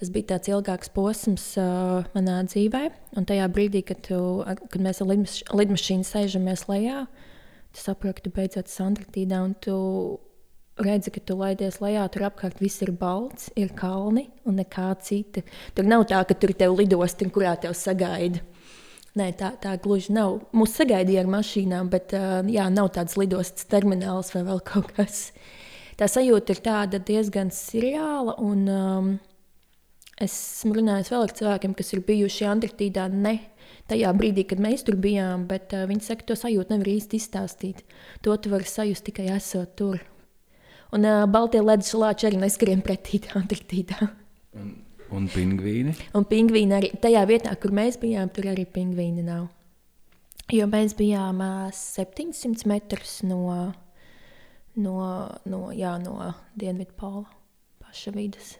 Tas 0.00 0.12
bija 0.12 0.32
tāds 0.32 0.48
ilgāks 0.48 0.92
posms 0.96 1.46
uh, 1.60 2.06
manā 2.14 2.38
dzīvē, 2.48 2.86
un 3.20 3.28
tajā 3.28 3.50
brīdī, 3.52 3.84
kad, 3.84 4.00
tu, 4.06 4.20
kad 4.44 4.80
mēs 4.80 5.02
ar 5.04 5.10
lidmaš 5.12 5.42
lidmašīnu 5.52 6.08
sēžamies 6.08 6.64
lejā, 6.70 7.04
tu 7.74 7.82
saproti, 7.84 8.20
ka 8.20 8.26
tu 8.26 8.34
beidzot 8.38 8.70
esi 8.70 8.80
Antarktīdā, 8.86 9.42
un 9.44 9.52
tu 9.60 9.76
redzi, 10.80 11.12
ka 11.12 11.20
tu 11.20 11.36
laidies 11.36 11.80
lejā, 11.84 12.06
tur 12.12 12.24
apkārt 12.30 12.62
viss 12.62 12.80
ir 12.84 12.94
balts, 12.96 13.50
ir 13.60 13.74
kalni 13.76 14.30
un 14.48 14.56
nekā 14.60 14.88
cita. 15.04 15.44
Tur 15.76 15.88
nav 15.88 16.06
tā, 16.08 16.22
ka 16.24 16.36
tur 16.36 16.54
tev 16.56 16.78
lidosti, 16.78 17.28
kurā 17.32 17.54
tev 17.60 17.76
sagaida. 17.76 18.40
Nē, 19.18 19.32
tā, 19.34 19.50
tā 19.58 19.74
gluži 19.82 20.12
nav. 20.14 20.36
Mūsu 20.54 20.84
sagaidīja 20.84 21.24
ar 21.24 21.30
mašīnām, 21.32 21.88
bet 21.90 22.14
jā, 22.14 22.68
nav 22.70 22.92
tāds 22.94 23.16
lidostas 23.18 23.66
termināls 23.70 24.30
vai 24.36 24.44
vēl 24.46 24.60
kaut 24.66 24.92
kas. 24.94 25.30
Tā 25.98 26.06
sajūta 26.08 26.54
ir 26.54 26.60
diezgan 27.04 27.50
seriāla. 27.52 28.36
Un, 28.38 28.68
um, 28.70 29.08
es 30.14 30.32
esmu 30.32 30.78
runājis 30.78 31.10
vēl 31.10 31.26
ar 31.26 31.34
cilvēkiem, 31.40 31.74
kas 31.76 31.92
ir 31.92 32.04
bijuši 32.06 32.46
Antarktīdā 32.48 33.08
ne 33.12 33.34
tajā 33.90 34.12
brīdī, 34.14 34.46
kad 34.46 34.62
mēs 34.62 34.86
tur 34.86 34.96
bijām, 34.96 35.48
bet 35.50 35.74
uh, 35.74 35.88
viņi 35.90 36.06
saka, 36.06 36.28
to 36.30 36.38
sajūtu 36.38 36.72
nevar 36.72 36.92
īsti 36.94 37.18
izstāstīt. 37.18 37.82
To 38.22 38.36
tu 38.38 38.52
vari 38.54 38.70
sajust 38.70 39.08
tikai 39.10 39.26
esot 39.34 39.74
tur. 39.76 39.98
Un 40.94 41.04
uh, 41.04 41.26
Baltijas 41.26 41.66
ledus 41.66 41.92
lāči 41.98 42.30
arī 42.30 42.38
neskrien 42.44 42.86
pretī 42.86 43.20
Antarktīdā. 43.34 44.12
Un 44.56 44.72
Un 45.16 45.26
pingvīni? 45.30 45.94
Un 46.14 46.26
pingvīni 46.30 46.76
arī 46.76 46.90
tajā 47.02 47.24
vietā, 47.26 47.54
kur 47.58 47.74
mēs 47.74 47.98
bijām, 48.02 48.30
tur 48.34 48.50
arī 48.52 48.66
pingvīni 48.68 49.24
nav. 49.26 49.48
Jo 50.54 50.66
mēs 50.70 50.96
bijām 50.98 51.42
uh, 51.42 51.68
700 51.74 52.66
metrus 52.70 53.20
no, 53.26 53.42
no, 54.78 54.96
no, 55.46 55.60
jā, 55.74 55.94
no 56.02 56.32
Dienvidu 56.58 56.96
pola 56.98 57.26
paša 57.82 58.14
vidas. 58.14 58.56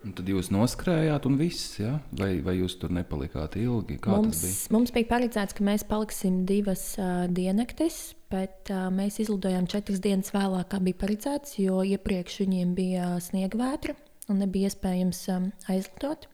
Un 0.00 0.14
tad 0.16 0.28
jūs 0.32 0.48
noskrējāt, 0.48 1.26
un 1.28 1.34
viss, 1.36 1.74
ja? 1.76 1.98
vai, 2.16 2.38
vai 2.40 2.54
jūs 2.56 2.78
tur 2.80 2.92
nepalikāt 2.96 3.58
ilgi? 3.60 3.98
Kā 4.00 4.14
mums, 4.16 4.40
bija? 4.40 4.54
mums 4.72 4.92
bija 4.96 5.10
paredzēts, 5.10 5.56
ka 5.56 5.66
mēs 5.66 5.84
paliksim 5.88 6.42
divas 6.48 6.84
uh, 6.96 7.26
diennaktis, 7.28 8.14
bet 8.32 8.72
uh, 8.72 8.88
mēs 8.92 9.20
izlidojām 9.20 9.68
četras 9.68 10.00
dienas 10.00 10.32
vēlāk, 10.32 10.70
kā 10.72 10.80
bija 10.84 11.00
paredzēts, 11.04 11.58
jo 11.60 11.82
iepriekš 11.84 12.40
viņiem 12.46 12.72
bija 12.78 13.10
sniega 13.24 13.60
vētra 13.60 13.96
un 14.30 14.40
nebija 14.44 14.70
iespējams 14.70 15.24
um, 15.34 15.50
aizlidot. 15.70 16.28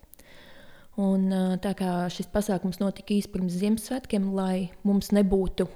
Un, 0.96 1.26
uh, 1.28 1.56
tā 1.60 1.74
kā 1.76 1.90
šis 2.12 2.30
pasākums 2.32 2.80
notika 2.80 3.12
īsi 3.16 3.32
pirms 3.32 3.58
Ziemassvētkiem, 3.60 4.30
lai 4.36 4.70
mums 4.86 5.12
nebūtu 5.12 5.68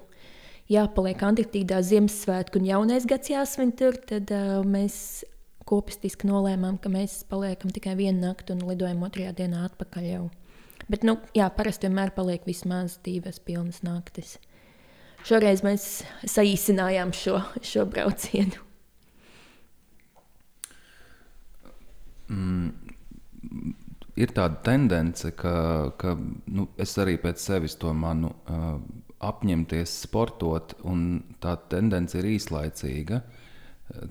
jāpaliek 0.70 1.24
Antarktīdā 1.26 1.82
Ziemassvētku 1.84 2.60
un 2.60 2.68
jaunais 2.70 3.08
gads 3.08 3.32
jāsvin 3.32 3.74
tur, 3.76 3.98
tad 4.08 4.32
uh, 4.32 4.60
mēs 4.64 5.24
kopistiski 5.68 6.28
nolēmām, 6.30 6.78
ka 6.82 6.90
mēs 6.92 7.20
paliekam 7.30 7.72
tikai 7.74 7.96
vienu 7.98 8.24
nakti 8.24 8.54
un 8.54 8.64
lidojam 8.68 9.04
otrajā 9.06 9.34
dienā 9.38 9.66
atpakaļ 9.68 10.08
jau. 10.08 10.24
Bet, 10.90 11.04
nu, 11.06 11.18
jā, 11.36 11.46
parasti 11.54 11.86
vienmēr 11.86 12.14
paliek 12.16 12.46
vismaz 12.48 12.96
divas 13.04 13.38
pilnas 13.44 13.84
naktis. 13.86 14.38
Šoreiz 15.28 15.60
mēs 15.62 15.84
saīsinājām 16.24 17.12
šo, 17.14 17.36
šo 17.62 17.84
braucienu. 17.90 18.69
Mm, 22.30 23.74
ir 24.20 24.32
tāda 24.36 24.60
tendence, 24.64 25.32
ka, 25.38 25.54
ka 26.00 26.14
nu, 26.16 26.68
es 26.80 26.96
arī 27.00 27.16
pēc 27.20 27.42
sevis 27.42 27.76
to 27.80 27.92
manu 27.96 28.32
uh, 28.32 28.80
apņemties 29.20 30.00
sportot, 30.06 30.74
un 30.88 31.22
tā 31.42 31.56
tendence 31.72 32.18
ir 32.18 32.28
īslaicīga. 32.36 33.22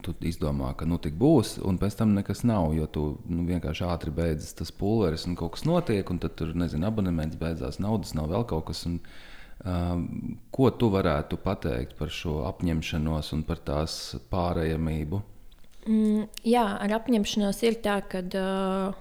Tu 0.03 0.11
izdomā, 0.27 0.73
ka 0.75 0.83
nu 0.83 0.97
tik 0.99 1.13
būs, 1.15 1.53
un 1.63 1.77
pēc 1.79 2.01
tam 2.01 2.11
nekas 2.11 2.41
nav, 2.43 2.73
jo 2.75 2.87
tu 2.91 3.03
nu, 3.31 3.45
vienkārši 3.47 3.85
ātri 3.87 4.11
beidzas 4.11 4.57
tas 4.59 4.73
pulveris, 4.75 5.23
un 5.29 5.37
kaut 5.39 5.53
kas 5.55 5.63
notiek, 5.63 6.09
un 6.11 6.19
tad 6.19 6.35
tur, 6.35 6.51
nezinu, 6.51 6.83
abonements 6.89 7.39
beidzās, 7.39 7.79
naudas 7.79 8.11
nav 8.17 8.27
vēl 8.33 8.43
kaut 8.49 8.67
kas. 8.67 8.83
Un, 8.89 8.99
uh, 9.63 10.01
ko 10.51 10.69
tu 10.75 10.91
varētu 10.91 11.39
pateikt 11.45 11.95
par 11.99 12.11
šo 12.11 12.41
apņemšanos 12.51 13.31
un 13.37 13.47
par 13.47 13.63
tās 13.71 13.95
pārējamību? 14.33 15.23
Mm, 15.89 16.27
jā, 16.45 16.65
ar 16.77 16.91
apņemšanos 16.99 17.63
ir 17.65 17.79
tā, 17.81 17.95
ka 18.05 18.21
uh, 18.37 18.97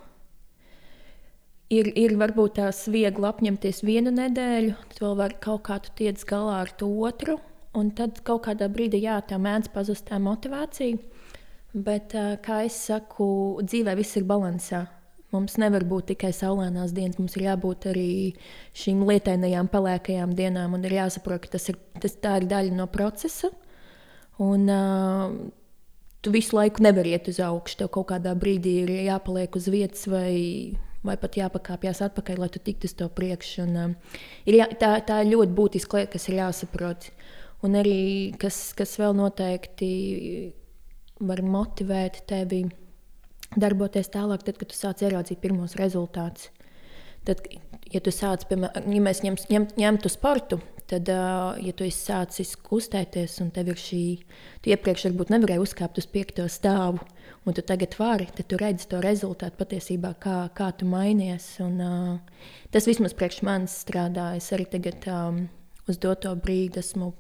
ir, 1.68 1.90
ir 2.00 2.14
varbūt 2.16 2.56
tās 2.56 2.86
viegli 2.88 3.28
apņemties 3.28 3.82
vienu 3.84 4.12
nedēļu, 4.14 4.76
tad 4.92 5.02
vēl 5.04 5.18
var 5.18 5.34
kaut 5.44 5.66
kā 5.66 5.76
tu 5.84 5.92
tiec 5.98 6.22
galā 6.30 6.62
ar 6.62 6.72
to 6.80 6.88
otru, 7.04 7.36
un 7.76 7.90
tad 7.92 8.22
kaut 8.24 8.46
kādā 8.46 8.70
brīdī 8.72 9.02
jā, 9.02 9.18
tā 9.20 9.36
mēdz 9.36 9.68
pazust 9.74 10.06
tā 10.08 10.20
motivācija. 10.22 10.96
Bet, 11.76 12.16
uh, 12.16 12.38
kā 12.40 12.62
es 12.64 12.78
saku, 12.88 13.28
dzīvē 13.60 13.92
viss 13.98 14.16
ir 14.16 14.24
balansā. 14.24 14.86
Mums 15.34 15.58
nevar 15.60 15.84
būt 15.84 16.14
tikai 16.14 16.32
saulainās 16.32 16.94
dienas, 16.96 17.18
mums 17.20 17.36
ir 17.36 17.50
jābūt 17.50 17.90
arī 17.90 18.08
šīm 18.80 19.04
lietainajām, 19.10 19.68
pelēkajām 19.68 20.32
dienām, 20.32 20.72
un 20.72 20.88
ir 20.88 20.96
jāsaprot, 21.02 21.44
ka 21.44 21.58
tas 21.58 21.68
ir, 21.68 21.76
tas, 22.00 22.16
tā 22.16 22.38
ir 22.40 22.48
daļa 22.48 22.80
no 22.80 22.88
procesa. 22.88 23.52
Un, 24.40 24.64
uh, 24.72 25.36
tu 26.22 26.32
visu 26.34 26.56
laiku 26.58 26.82
nevari 26.82 27.14
iet 27.14 27.30
uz 27.30 27.40
augšu. 27.42 27.80
Tev 27.82 27.92
kaut 27.94 28.10
kādā 28.12 28.34
brīdī 28.38 28.74
ir 28.84 28.92
jāpaliek 29.08 29.56
uz 29.58 29.68
vietas 29.72 30.06
vai, 30.10 30.76
vai 31.06 31.16
pat 31.20 31.38
jāpakāpjas 31.38 32.02
atpakaļ, 32.08 32.42
lai 32.42 32.50
tu 32.54 32.62
tiktu 32.62 32.90
uz 32.90 32.96
to 32.98 33.08
priekšu. 33.12 33.66
Un, 33.66 33.76
uh, 33.82 34.18
ir 34.48 34.60
jā, 34.60 34.68
tā, 34.80 34.96
tā 35.06 35.22
ir 35.22 35.32
ļoti 35.34 35.56
būtiska 35.58 36.00
lieta, 36.00 36.12
kas 36.16 36.28
ir 36.30 36.40
jāsaprot. 36.40 37.10
Un 37.66 37.74
arī 37.78 38.00
kas, 38.38 38.68
kas 38.78 38.94
vēl 39.00 39.16
noteikti 39.18 39.88
var 41.18 41.42
motivēt 41.42 42.22
tevi 42.30 42.64
darboties 43.58 44.10
tālāk, 44.12 44.44
tad, 44.46 44.58
kad 44.60 44.70
tu 44.70 44.76
sāc 44.76 45.02
ieraudzīt 45.02 45.40
pirmos 45.42 45.74
rezultātus. 45.78 46.52
Tad, 47.26 47.42
ja 47.92 48.00
tu 48.04 48.12
sāc, 48.14 48.44
piemēram, 48.48 48.86
ja 48.94 49.04
mēs 49.04 49.22
ņem, 49.24 49.38
ņem, 49.50 49.66
ņemtu 49.80 50.12
sportu, 50.12 50.60
tad, 50.88 51.08
ja 51.08 51.74
tu 51.76 51.84
esi 51.86 52.00
sācis 52.00 52.54
kustēties, 52.64 53.38
un 53.44 53.52
tev 53.54 53.72
ir 53.72 53.78
šī, 53.80 54.02
tu 54.64 54.72
iepriekš 54.72 55.08
varbūt 55.08 55.32
nevarēji 55.34 55.62
uzkāpt 55.64 56.00
uz 56.00 56.08
piekto 56.10 56.46
stāvu, 56.50 57.04
un 57.44 57.56
tu 57.56 57.64
tagad 57.64 57.96
vari, 57.98 58.28
tad 58.34 58.48
tu 58.50 58.58
redzi 58.60 58.88
to 58.90 59.00
rezultātu 59.04 59.60
patiesībā, 59.60 60.14
kā, 60.22 60.40
kā 60.56 60.70
tu 60.76 60.88
mainies. 60.88 61.46
Un, 61.64 61.78
uh, 61.80 62.42
tas 62.74 62.88
vismaz 62.88 63.16
priekš 63.16 63.40
manis 63.46 63.76
strādā. 63.84 64.30
Es 64.40 64.50
arī 64.56 64.68
tagad 64.68 65.08
um, 65.12 65.46
uz 65.88 66.00
doto 66.00 66.34
brīdi 66.36 66.82
esmu 66.82 67.12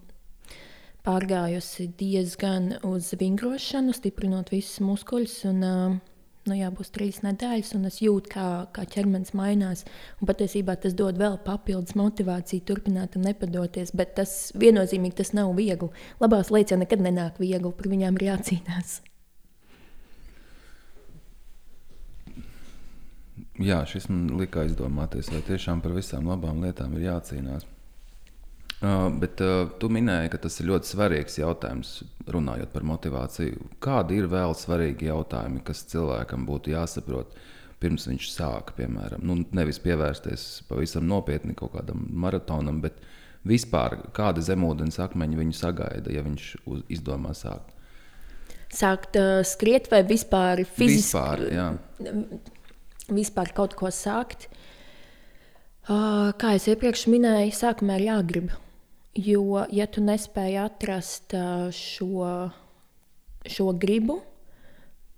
pārgājusi 1.06 1.88
diezgan 1.96 2.74
uz 2.88 3.14
vingrošanu, 3.20 3.96
stiprinot 3.96 4.52
visus 4.52 4.82
muskuļus. 4.84 5.40
Un, 5.52 5.64
uh, 5.64 6.07
nu, 6.48 6.56
jā, 6.58 6.70
būs 6.74 6.92
trīs 6.94 7.20
nedēļas, 7.24 7.74
un 7.78 7.88
es 7.90 8.00
jūtu, 8.02 8.32
kā, 8.32 8.46
kā 8.74 8.86
ķermenis 8.88 9.34
mainās. 9.38 9.84
Un 10.18 10.30
patiesībā 10.30 10.78
tas 10.80 10.96
dod 10.98 11.20
vēl 11.20 11.38
papildus 11.44 11.96
motivāciju 11.98 12.64
turpināt 12.68 13.18
un 13.18 13.28
nepadoties. 13.28 13.94
Bet 13.96 14.16
tas 14.18 14.34
viennozīmīgi 14.58 15.20
tas 15.20 15.34
nav 15.36 15.52
viegli. 15.58 15.92
Labās 16.22 16.52
lietas 16.54 16.74
jau 16.74 16.80
nekad 16.80 17.04
nenāk 17.04 17.38
viegli, 17.42 17.74
par 17.76 17.92
viņām 17.92 18.18
ir 18.18 18.28
jācīnās. 18.32 18.98
Jā, 23.58 23.80
šis 23.90 24.06
man 24.10 24.28
lika 24.38 24.62
aizdomāties, 24.62 25.32
vai 25.34 25.42
tiešām 25.46 25.80
par 25.82 25.96
visām 25.96 26.28
labām 26.30 26.62
lietām 26.62 26.94
ir 26.94 27.08
jācīnās. 27.08 27.66
Bet 28.78 29.40
uh, 29.42 29.66
tu 29.82 29.88
minēji, 29.90 30.30
ka 30.30 30.38
tas 30.44 30.60
ir 30.60 30.68
ļoti 30.70 30.86
svarīgs 30.92 31.40
jautājums, 31.40 31.96
runājot 32.30 32.70
par 32.70 32.84
motivāciju. 32.86 33.72
Kādi 33.82 34.20
ir 34.20 34.28
vēl 34.30 34.54
svarīgi 34.54 35.08
jautājumi, 35.08 35.64
kas 35.66 35.82
cilvēkam 35.90 36.44
būtu 36.46 36.76
jāsaprot 36.76 37.34
pirms 37.82 38.06
viņš 38.10 38.28
sāka, 38.34 38.74
piemēram, 38.78 39.22
nu, 39.26 39.40
nevis 39.54 39.78
pievērsties 39.82 40.46
pavisam 40.70 41.06
nopietni 41.10 41.54
kaut 41.58 41.76
kādam 41.76 42.06
maratonam, 42.10 42.80
bet 42.82 42.98
vispār 43.46 44.00
kāda 44.14 44.42
zemūdens 44.42 44.98
akmeņa 45.02 45.38
viņu 45.38 45.58
sagaida, 45.58 46.12
ja 46.14 46.24
viņš 46.26 46.48
uz, 46.66 46.84
izdomā 46.90 47.34
sākt? 47.38 47.74
Sākt 48.74 49.16
uh, 49.18 49.40
skriet 49.48 49.88
vai 49.90 50.02
vispār 50.06 50.62
fiziski? 50.66 51.06
Vispār, 51.06 51.44
jā. 51.54 51.68
vispār 53.14 53.54
kaut 53.56 53.78
ko 53.78 53.90
sākt. 53.94 54.50
Uh, 55.88 56.34
kā 56.36 56.52
jau 56.58 56.74
iepriekš 56.74 57.06
minēju, 57.08 57.54
sākumā 57.56 57.96
ir 57.96 58.10
jāgrib. 58.10 58.50
Jo, 59.16 59.64
ja 59.72 59.86
tu 59.90 60.02
nespēji 60.04 60.58
atrast 60.60 61.34
šo 61.74 62.24
šo 63.48 63.72
gribu, 63.80 64.18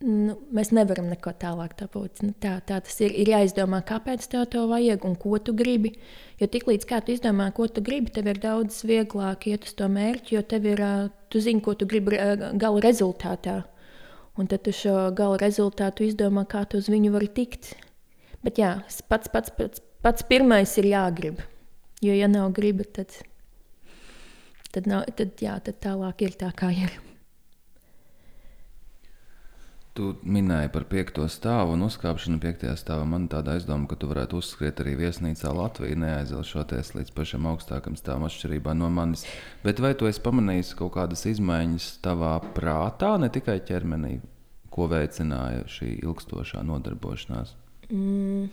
nu, 0.05 0.37
mēs 0.55 0.71
nevaram 0.77 1.11
neko 1.11 1.33
tālāk 1.41 1.75
dabūt. 1.81 2.23
Nu, 2.25 2.35
tā, 2.41 2.57
tā 2.67 2.81
tas 2.85 2.97
ir. 3.05 3.15
Ir 3.23 3.33
jāizdomā, 3.35 3.83
kāpēc 3.87 4.27
tev 4.31 4.47
to 4.53 4.65
vajag 4.71 5.05
un 5.09 5.17
ko 5.21 5.39
tu 5.43 5.55
gribi. 5.57 5.95
Jo 6.41 6.49
tiklīdz 6.51 6.87
kā 6.89 7.03
tu 7.05 7.15
izdomā, 7.15 7.51
ko 7.57 7.69
tu 7.69 7.85
gribi, 7.85 8.13
tev 8.15 8.31
ir 8.31 8.41
daudz 8.43 8.83
vieglāk 8.89 9.49
iet 9.51 9.69
uz 9.69 9.77
to 9.77 9.91
mērķi, 9.93 10.39
jo 10.39 10.45
tev 10.47 10.71
ir, 10.71 10.85
tu 11.33 11.43
zini, 11.43 11.63
ko 11.65 11.77
tu 11.77 11.89
gribi 11.91 12.17
gala 12.61 12.83
rezultātā. 12.85 13.61
Un 14.39 14.49
tad 14.49 14.65
tu 14.65 14.73
šo 14.73 15.11
gala 15.17 15.37
rezultātu 15.41 16.07
izdomā, 16.07 16.47
kā 16.49 16.65
tu 16.65 16.81
uz 16.81 16.89
viņu 16.89 17.13
vari 17.13 17.29
tikt. 17.29 17.75
Bet 18.45 18.61
jā, 18.61 18.79
pats, 19.11 19.29
pats, 19.29 19.53
pats, 19.53 19.83
pats 20.01 20.25
pirmais 20.25 20.71
ir 20.81 20.89
jāgrib. 20.95 21.43
Jo, 22.01 22.15
ja 22.17 22.31
nav 22.31 22.55
griba, 22.57 22.87
tad, 22.89 23.13
tad, 24.75 24.91
nav, 24.91 25.07
tad, 25.17 25.37
jā, 25.43 25.59
tad 25.65 25.81
tālāk 25.85 26.27
ir 26.27 26.37
tā, 26.41 26.51
kā 26.57 26.71
ir. 26.75 26.93
Tu 29.91 30.13
minēji 30.23 30.71
par 30.71 30.85
piekto 30.87 31.25
stāvu 31.29 31.75
un 31.75 31.83
uzkāpšanu 31.89 32.39
piektajā 32.41 32.77
stāvā. 32.79 33.03
Man 33.11 33.27
tāda 33.33 33.57
aizdoma, 33.59 33.89
ka 33.91 33.99
tu 33.99 34.07
varētu 34.09 34.39
uzskriet 34.39 34.79
arī 34.81 34.95
viesnīcā 35.01 35.51
Latvijā, 35.57 35.99
neaizilšoties 35.99 36.95
līdz 36.95 37.11
pašam 37.17 37.49
augstākam 37.51 37.99
stāvam 37.99 38.29
atšķirībā 38.29 38.77
no 38.79 38.89
manis. 38.95 39.27
Bet 39.67 39.83
vai 39.83 39.93
tu 39.99 40.07
esi 40.07 40.23
pamanījis 40.23 40.77
kaut 40.79 40.95
kādas 40.95 41.27
izmaiņas 41.33 41.91
tavā 42.07 42.37
prātā, 42.55 43.17
ne 43.19 43.33
tikai 43.35 43.59
ķermenī, 43.67 44.21
ko 44.71 44.87
veicināja 44.95 45.67
šī 45.67 45.97
ilgstošā 45.99 46.63
nodarbošanās? 46.71 47.57
Mm. 47.91 48.47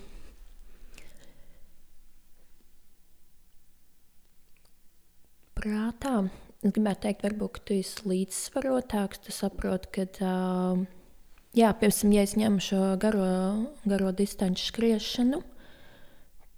Prātā. 5.68 6.20
Es 6.64 6.72
gribētu 6.72 7.04
teikt, 7.04 7.26
varbūt 7.28 7.60
tu 7.68 7.76
esi 7.76 8.08
līdzsvarotāks. 8.08 9.20
Tu 9.26 9.36
saproti, 9.36 9.92
ka 9.98 10.06
uh, 10.24 10.86
Jā, 11.58 11.72
piemēram, 11.74 12.12
ja 12.14 12.24
es 12.28 12.36
ņemu 12.38 12.62
šo 12.62 12.80
garo, 13.02 13.28
garo 13.90 14.12
distanču 14.14 14.68
skriešanu, 14.68 15.40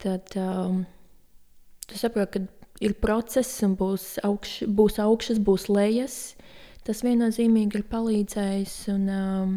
tad 0.02 0.34
um, 0.36 0.82
tu 1.88 2.00
saproti, 2.00 2.42
ka 2.42 2.74
ir 2.84 2.98
process 3.00 3.62
un 3.64 3.78
būs, 3.80 4.18
augš, 4.28 4.58
būs 4.68 5.00
augšas, 5.00 5.40
būs 5.40 5.70
lejas. 5.72 6.18
Tas 6.84 7.04
viennozīmīgi 7.06 7.80
ir 7.80 7.86
palīdzējis. 7.88 8.76
Un, 8.92 9.08
um, 9.14 9.56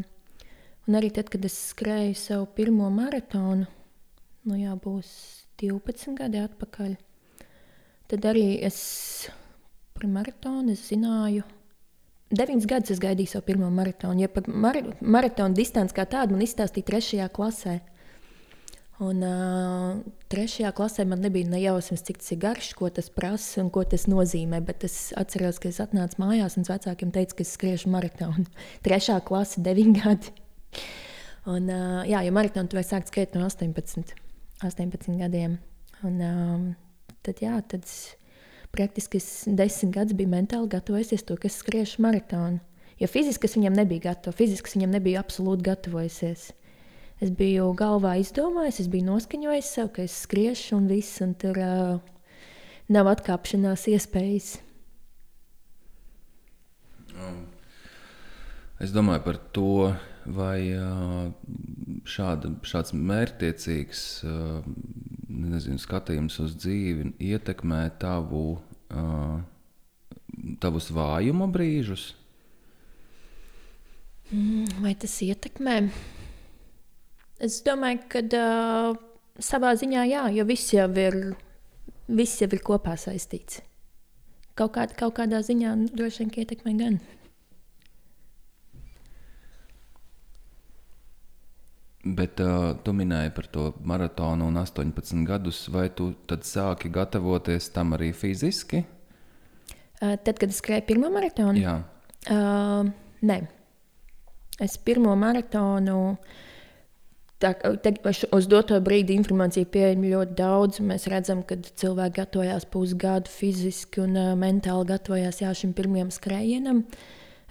un 0.87 1.01
arī 1.01 1.11
tad, 1.17 1.33
kad 1.33 1.43
es 1.49 1.59
skrēju 1.73 2.15
savu 2.23 2.47
pirmo 2.55 2.93
maratonu, 2.95 3.67
nu 4.47 4.61
jā, 4.61 4.77
būs 4.79 5.11
12 5.59 6.19
gadi 6.23 6.43
atpakaļ, 6.45 6.95
tad 8.13 8.31
arī 8.31 8.61
es 8.63 8.79
par 10.03 10.11
maratonu 10.11 10.75
es 10.75 10.89
zināju, 10.91 11.47
Deviņus 12.33 12.65
gadus 12.65 12.95
es 12.95 13.01
gaidīju 13.03 13.29
savu 13.29 13.45
pirmo 13.51 13.69
maratonu. 13.69 14.23
Ja 14.25 14.29
par 14.33 14.47
mar 14.49 14.79
maratonu 15.01 15.53
distanci 15.57 15.93
kā 15.93 16.07
tādu 16.09 16.33
man 16.33 16.45
izstāstīja 16.47 16.89
trešajā 16.89 17.27
klasē. 17.37 17.75
Un 19.03 19.21
uh, 19.27 19.99
trešajā 20.33 20.71
klasē 20.77 21.05
man 21.09 21.21
nebija 21.25 21.51
nejausmas, 21.51 22.05
cik 22.07 22.23
tas 22.23 22.33
ir 22.33 22.41
garš, 22.41 22.71
ko 22.79 22.89
tas 22.95 23.11
prasa 23.13 23.61
un 23.61 23.69
ko 23.75 23.83
tas 23.85 24.07
nozīmē. 24.09 24.63
Bet 24.65 24.87
es 24.89 24.97
atceros, 25.19 25.59
ka 25.61 25.69
es 25.69 25.83
atnācu 25.85 26.23
mājās 26.23 26.57
un 26.57 26.69
vecākiem 26.69 27.13
teicu, 27.13 27.37
ka 27.37 27.45
es 27.45 27.53
skriešu 27.59 27.93
maratonu. 27.93 28.47
Trešā 28.87 29.19
klase, 29.29 29.61
deviņi 29.67 29.95
gadi. 29.99 30.33
Un, 31.53 31.69
uh, 31.69 32.01
jā, 32.09 32.23
jo 32.25 32.33
maratonu 32.33 32.71
tu 32.71 32.81
vari 32.81 32.89
sākt 32.89 33.13
skriet 33.13 33.37
no 33.37 33.45
18, 33.45 34.17
18 34.65 35.21
gadiem. 35.21 35.61
Un, 36.07 36.21
um, 36.31 36.67
tad, 37.27 37.45
jā, 37.45 37.59
tad 37.69 37.85
praktiski 38.73 39.21
es 39.21 39.29
desmit 39.47 39.95
gadus 39.95 40.17
biju 40.17 40.33
mentāli 40.33 40.71
gatavojusies 40.73 41.25
to, 41.29 41.37
ka 41.37 41.49
es 41.51 41.61
skriešu 41.61 42.03
maratonu. 42.05 42.61
Jo 43.01 43.09
fiziski 43.11 43.49
es 43.49 43.57
viņam 43.57 43.77
nebiju 43.77 44.05
gatava, 44.05 44.35
fiziski 44.37 44.71
es 44.71 44.77
viņam 44.77 44.93
nebiju 44.97 45.21
absolūti 45.21 45.67
gatavojusies. 45.67 46.51
Es 47.23 47.31
biju 47.39 47.69
galvā 47.79 48.17
izdomājis, 48.21 48.81
es 48.83 48.91
biju 48.91 49.07
noskaņojis 49.11 49.71
sev, 49.77 49.93
ka 49.95 50.05
es 50.07 50.17
skriešu 50.25 50.77
un 50.81 50.89
viss, 50.91 51.21
un 51.23 51.35
tur 51.39 51.59
uh, 51.63 51.99
nav 52.93 53.11
atkāpšanās 53.13 53.87
iespējas. 53.93 54.55
Um, 57.13 57.45
es 58.83 58.95
domāju 58.95 59.25
par 59.27 59.39
to, 59.55 59.93
vai 60.27 60.73
šāda, 62.09 62.55
šāds 62.67 62.95
mērķtiecīgs 62.95 64.03
nezinu, 65.33 65.81
skatījums 65.81 66.39
uz 66.45 66.57
dzīvi 66.61 67.13
ietekmē 67.33 67.85
tavu, 68.03 68.59
uh, 68.93 69.39
tavus 70.63 70.91
vājuma 70.95 71.49
brīžus? 71.53 72.13
Mm, 74.33 74.83
vai 74.85 74.95
tas 74.97 75.15
ietekmē? 75.25 75.77
Es 77.43 77.59
domāju, 77.67 78.05
ka 78.13 78.23
uh, 78.39 79.01
savā 79.41 79.73
ziņā 79.79 80.07
jā, 80.09 80.23
jo 80.37 80.47
viss 80.49 80.73
jau 80.73 80.89
ir, 81.01 81.19
viss 82.09 82.41
jau 82.41 82.49
ir 82.53 82.63
kopā 82.65 82.97
saistīts. 83.01 83.61
Kaut, 84.55 84.75
kā, 84.77 84.87
kaut 84.99 85.17
kādā 85.17 85.41
ziņā 85.45 85.75
droši 85.97 86.25
vien 86.25 86.33
ietekmē 86.45 86.77
gan. 86.79 87.01
Bet 92.03 92.41
uh, 92.43 92.73
tu 92.83 92.91
minēji 92.99 93.31
par 93.31 93.47
to 93.55 93.69
maratonu 93.87 94.49
un 94.51 94.59
18 94.59 95.23
gadus. 95.27 95.69
Vai 95.71 95.87
tu 95.95 96.11
tad 96.27 96.43
sāki 96.43 96.91
gatavoties 96.91 97.69
tam 97.71 97.95
arī 97.95 98.11
fiziski? 98.11 98.83
Uh, 100.03 100.17
tad, 100.19 100.35
kad 100.35 100.51
es 100.51 100.59
skrēju 100.59 100.83
pirmo 100.89 101.13
maratonu? 101.15 101.63
Jā. 101.63 101.77
Uh, 102.27 102.91
nē. 103.23 103.45
Es 104.63 104.75
pirmo 104.83 105.15
maratonu. 105.19 106.17
Tā, 107.43 107.53
te, 107.83 107.93
uz 108.35 108.49
doto 108.51 108.79
brīdi 108.83 109.15
informācija 109.15 109.71
pieejama 109.71 110.11
ļoti 110.17 110.35
daudz. 110.43 110.81
Mēs 110.83 111.07
redzam, 111.11 111.45
ka 111.47 111.61
cilvēki 111.63 112.19
gatavojās 112.19 112.67
pusgadu 112.71 113.31
fiziski 113.31 114.03
un 114.03 114.19
uh, 114.19 114.33
mentāli 114.39 114.91
gatavojās 114.91 115.39
jā, 115.45 115.55
šim 115.55 115.71
pirmajam 115.79 116.11
skrējienam. 116.11 116.83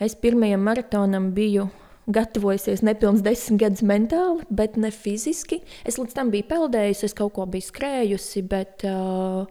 Es 0.04 0.20
pirmajam 0.20 0.68
maratonam 0.68 1.32
biju 1.38 1.70
gatavojusies 2.16 2.84
nepilns 2.86 3.24
desmit 3.26 3.60
gadus 3.62 3.84
mentāli, 3.86 4.46
bet 4.54 4.78
ne 4.80 4.92
fiziski. 4.94 5.62
Es 5.88 6.00
līdz 6.00 6.16
tam 6.18 6.32
biju 6.34 6.48
peldējusi, 6.50 7.08
es 7.08 7.18
kaut 7.18 7.34
ko 7.36 7.46
biju 7.50 7.68
skrējusi, 7.68 8.44
bet 8.52 8.86
uh, 8.88 9.46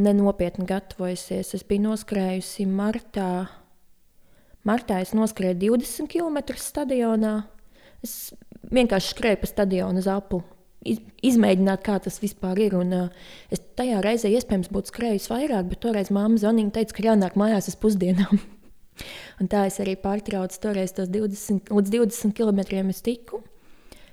nenopietni 0.00 0.66
gatavojusies. 0.68 1.54
Es 1.56 1.66
biju 1.66 1.88
noskrējusi 1.88 2.68
martā. 2.70 3.48
Martā 4.66 5.00
es 5.04 5.14
noskrēju 5.16 5.58
20 5.64 6.10
km 6.12 6.56
stadionā. 6.60 7.34
Es 8.04 8.32
vienkārši 8.72 9.14
skrēju 9.14 9.42
pa 9.42 9.50
stadionu 9.50 10.02
uz 10.02 10.08
apli. 10.10 10.42
Iz, 10.80 11.00
izmēģināt, 11.28 11.82
kā 11.84 11.98
tas 12.00 12.16
vispār 12.22 12.62
ir. 12.64 12.78
Un, 12.78 12.94
uh, 12.96 13.34
es 13.52 13.60
tajā 13.76 14.00
reizē 14.04 14.30
iespējams 14.32 14.72
būtu 14.72 14.94
skrējis 14.94 15.28
vairāk, 15.32 15.68
bet 15.74 15.84
toreiz 15.84 16.12
mamma 16.14 16.40
zvanīja 16.40 16.70
un 16.70 16.72
teica, 16.78 16.96
ka 16.96 17.06
jānāk 17.10 17.36
mājās 17.40 17.68
uz 17.72 17.76
pusdienām. 17.80 18.40
Un 19.40 19.48
tā 19.50 19.64
es 19.68 19.78
arī 19.82 19.96
pārtraucu 20.00 20.58
toreiz 20.62 20.92
tos 20.96 21.08
20, 21.12 21.72
līdz 21.72 21.94
20 21.96 22.36
km 22.36 22.90
es 22.90 23.00
tiku. 23.04 23.42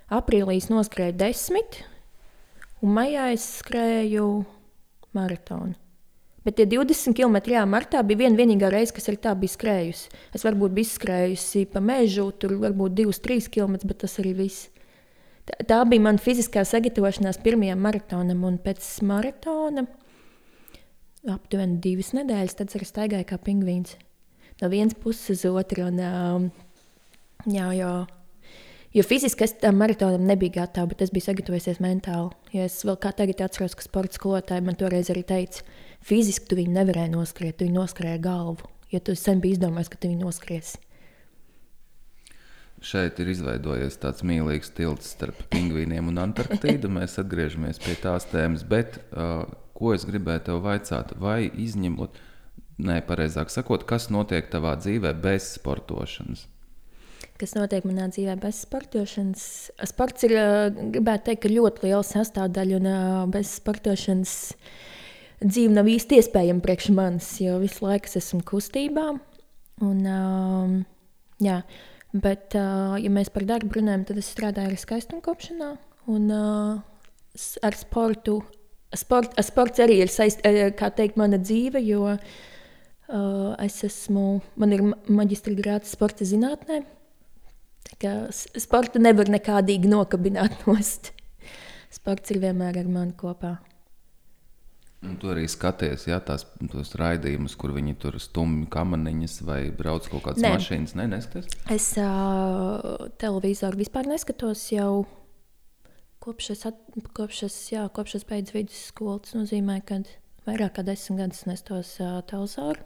Aprīlī 0.08 0.56
es 0.62 0.70
noskrēju 0.72 1.18
10, 1.20 1.82
un 2.86 2.96
maijā 2.96 3.28
es 3.34 3.44
skrēju 3.60 4.30
maratonu. 5.18 5.76
Bet 6.48 6.56
tie 6.56 6.64
20 6.70 7.12
km 7.12 7.42
jā, 7.52 7.66
martā 7.68 8.00
bija 8.08 8.22
viena 8.24 8.40
vienīgā 8.40 8.70
reize, 8.72 8.94
kas 8.96 9.10
arī 9.12 9.20
tā 9.20 9.34
bija 9.36 9.52
skrējusi. 9.52 10.08
Es 10.32 10.48
varbūt 10.48 10.78
biju 10.78 10.88
skrējusi 10.94 11.66
pa 11.74 11.82
mežu, 11.84 12.30
tur 12.40 12.56
varbūt 12.62 12.96
2-3 13.02 13.52
km, 13.52 13.76
bet 13.84 14.00
tas 14.06 14.16
arī 14.24 14.32
viss. 14.38 14.70
Tā, 15.44 15.60
tā 15.68 15.82
bija 15.92 16.06
mana 16.06 16.24
fiziskā 16.24 16.64
sagatavošanās 16.64 17.42
pirmajam 17.44 17.84
maratonam, 17.84 18.48
un 18.48 18.62
pēc 18.64 18.88
maratona 19.04 19.84
aptuveni 21.28 21.82
divas 21.84 22.14
nedēļas 22.16 22.56
tad 22.56 22.76
es 22.78 22.92
staigāju 22.94 23.28
kā 23.28 23.40
pingvīns 23.44 23.98
no 24.62 24.70
vienas 24.70 24.96
puses 24.98 25.30
uz 25.38 25.46
otru. 25.50 25.88
Un, 25.90 26.00
um, 26.04 26.48
jā, 27.50 27.68
jo, 27.78 27.92
jo 28.96 29.06
fiziski 29.06 29.46
es 29.48 29.58
tam 29.62 29.80
maratonam 29.82 30.26
nebiju 30.30 30.58
gatava, 30.60 30.92
bet 30.94 31.04
es 31.06 31.14
biju 31.14 31.28
sagatavojusies 31.30 31.82
mentāli. 31.84 32.34
Jo 32.56 32.66
es 32.70 32.80
vēl 32.88 32.98
kā 33.04 33.14
tagad 33.18 33.46
atceros, 33.48 33.78
ka 33.78 33.86
sporta 33.86 34.20
skolotāji 34.20 34.66
man 34.66 34.80
toreiz 34.80 35.12
arī 35.14 35.26
teica, 35.28 35.64
fiziski 36.06 36.50
tu 36.50 36.60
viņu 36.60 36.76
nevarēji 36.80 37.14
noskriet, 37.14 37.60
tu 37.60 37.68
viņu 37.68 37.82
noskrēji 37.82 38.26
galvu. 38.26 38.74
Jo 38.94 39.04
tu 39.04 39.18
sen 39.20 39.42
biji 39.44 39.58
izdomājis, 39.58 39.90
ka 39.92 40.00
tu 40.00 40.12
viņu 40.12 40.28
noskriesi. 40.30 40.82
Šeit 42.78 43.18
ir 43.20 43.32
izveidojies 43.32 43.96
tāds 43.98 44.22
mīlīgs 44.28 44.70
tilts 44.78 45.10
starp 45.16 45.40
pingvīniem 45.50 46.12
un 46.12 46.20
Antarktīdu. 46.22 46.92
Mēs 46.94 47.18
atgriežamies 47.18 47.82
pie 47.82 47.96
tās 47.98 48.28
tēmas, 48.30 48.62
bet 48.70 49.00
uh, 49.10 49.48
ko 49.78 49.96
es 49.96 50.06
gribēju 50.06 50.44
tev 50.46 50.62
vaicāt, 50.66 51.16
vai 51.18 51.50
izņemot, 51.50 52.22
Nē, 52.78 53.00
pareizāk 53.08 53.50
sakot, 53.50 53.86
kas 53.90 54.12
notiek 54.14 54.50
tavā 54.54 54.76
dzīvē 54.78 55.16
bez 55.22 55.56
sportošanas? 55.58 56.46
Kas 57.38 57.54
notiek 57.58 57.86
manā 57.86 58.08
dzīvē 58.14 58.36
bez 58.42 58.64
sportošanas? 58.66 59.46
Sports 59.90 60.26
ir, 60.28 60.36
gribētu 60.94 61.32
teikt, 61.32 61.50
ļoti 61.54 61.88
liela 61.88 62.04
sastāvdaļa, 62.06 62.82
un 62.82 63.32
bez 63.34 63.56
sportošanas 63.60 64.36
dzīve 65.42 65.74
nav 65.74 65.90
īsti 65.90 66.22
iespējama 66.22 66.66
priekš 66.66 66.92
manis, 66.98 67.32
jo 67.42 67.58
visu 67.62 67.86
laiku 67.86 68.14
esmu 68.22 68.44
kustībā. 68.46 69.10
Un, 69.86 70.06
um, 70.10 70.78
Jā, 71.44 71.60
bet, 72.18 72.56
uh, 72.58 72.96
ja 72.98 73.10
mēs 73.14 73.30
par 73.34 73.46
darbu 73.46 73.78
runājam, 73.78 74.08
tad 74.10 74.22
es 74.22 74.30
strādāju 74.34 74.72
arī 74.72 74.80
skaistumkopšanā. 74.82 75.72
Un 76.10 76.32
uh, 76.34 76.80
ar 77.62 77.78
sportu, 77.78 78.40
sport, 78.98 79.38
sports 79.46 79.84
arī 79.84 80.00
ir 80.02 80.10
saistīta 80.10 81.12
mana 81.20 81.38
dzīve, 81.38 81.84
jo 81.86 82.08
uh, 82.16 82.40
es 83.08 83.80
esmu, 83.88 84.42
man 84.60 84.76
ir 84.76 84.84
maģistra 85.08 85.56
grāts 85.58 85.96
sporta 85.96 86.28
zinātnē. 86.28 86.84
Sportu 88.34 89.00
nevar 89.00 89.32
nekādīgi 89.32 89.90
nokabināt 89.90 90.64
nost. 90.68 91.14
Sports 91.94 92.34
ir 92.36 92.42
vienmēr 92.44 92.82
ar 92.84 92.92
mani 92.92 93.16
kopā. 93.18 93.58
Un 95.06 95.14
tu 95.22 95.30
arī 95.30 95.44
skaties, 95.46 96.08
ja 96.10 96.18
tās 96.26 96.44
raidījumus, 96.98 97.54
kur 97.60 97.72
viņi 97.76 97.94
tur 98.02 98.18
stumj 98.20 98.66
kamaniņas 98.74 99.36
vai 99.46 99.60
brauc 99.70 100.08
kaut 100.10 100.26
kādas 100.26 100.42
Nē. 100.42 100.56
mašīnas. 100.58 100.96
Nē, 100.98 101.06
neskaties. 101.12 101.54
Es 101.72 101.92
uh, 102.02 103.06
televizoru 103.22 103.78
vispār 103.78 104.10
neskatos 104.10 104.66
jau 104.74 105.06
kopš 106.24 106.50
es, 106.56 106.66
at, 106.68 106.82
kopš 107.16 107.44
es, 107.46 107.60
jā, 107.72 107.86
kopš 107.94 108.18
es 108.20 108.28
beidzu 108.28 108.58
vidusskolu. 108.58 109.22
Tas 109.24 109.38
nozīmē, 109.38 109.80
ka 109.86 110.02
vairāk 110.50 110.80
kā 110.80 110.88
desmit 110.88 111.22
gadus 111.22 111.46
nestos 111.48 111.94
uh, 112.02 112.18
televizoru. 112.28 112.82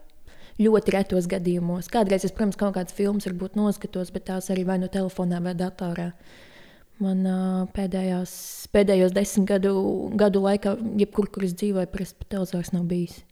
Ļoti 0.62 0.94
retos 0.94 1.28
gadījumos. 1.32 1.90
Kādreiz 1.90 2.26
es, 2.28 2.34
protams, 2.36 2.60
kaut 2.60 2.76
kādas 2.76 2.94
filmas 2.94 3.26
varbūt 3.26 3.58
noskatos, 3.58 4.12
bet 4.14 4.28
tās 4.30 4.52
arī 4.54 4.66
vai 4.68 4.78
no 4.82 4.92
telefonā 4.92 5.42
vai 5.42 5.56
datorā. 5.58 6.12
Man 7.02 7.26
uh, 7.26 7.64
pēdējās, 7.74 8.34
pēdējos 8.76 9.16
desmit 9.16 9.50
gadu, 9.50 9.74
gadu 10.22 10.44
laikā, 10.44 10.76
jebkur, 11.02 11.32
kur 11.34 11.48
es 11.48 11.58
dzīvoju, 11.58 11.90
parasti 11.90 12.30
televizors 12.30 12.76
nav 12.76 12.86
bijis. 12.92 13.24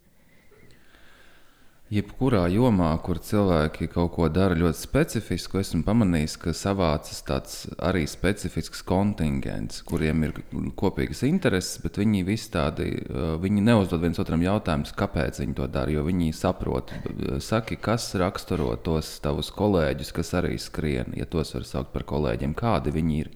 Jebkurā 1.89 2.43
jomā, 2.53 2.91
kur 3.01 3.17
cilvēki 3.17 3.87
kaut 3.89 4.11
ko 4.13 4.27
dara 4.29 4.53
ļoti 4.53 4.77
specifisku, 4.77 5.57
esmu 5.57 5.79
pamanījis, 5.87 6.35
ka 6.37 6.51
savācas 6.53 7.23
tāds 7.25 7.55
arī 7.81 8.03
specifisks 8.05 8.83
kontingents, 8.85 9.79
kuriem 9.89 10.27
ir 10.27 10.35
kopīgas 10.77 11.23
intereses, 11.25 11.79
bet 11.81 11.97
viņi 11.97 12.21
visi 12.27 12.51
tādi, 12.53 12.91
viņi 13.41 13.63
neuzdod 13.65 14.03
viens 14.03 14.21
otram 14.21 14.45
jautājumus, 14.45 14.93
kāpēc 14.99 15.41
viņi 15.41 15.57
to 15.57 15.65
dara, 15.73 15.89
jo 15.95 16.03
viņi 16.05 16.29
saprot. 16.37 16.93
Saki, 17.41 17.79
kas 17.81 18.11
raksturo 18.21 18.75
tos 18.85 19.15
tavus 19.25 19.49
kolēģus, 19.57 20.13
kas 20.13 20.35
arī 20.37 20.59
skrien, 20.61 21.17
ja 21.17 21.25
tos 21.25 21.55
var 21.57 21.65
saukt 21.65 21.89
par 21.95 22.05
kolēģiem, 22.05 22.53
kādi 22.53 22.93
viņi 22.93 23.17
ir? 23.23 23.33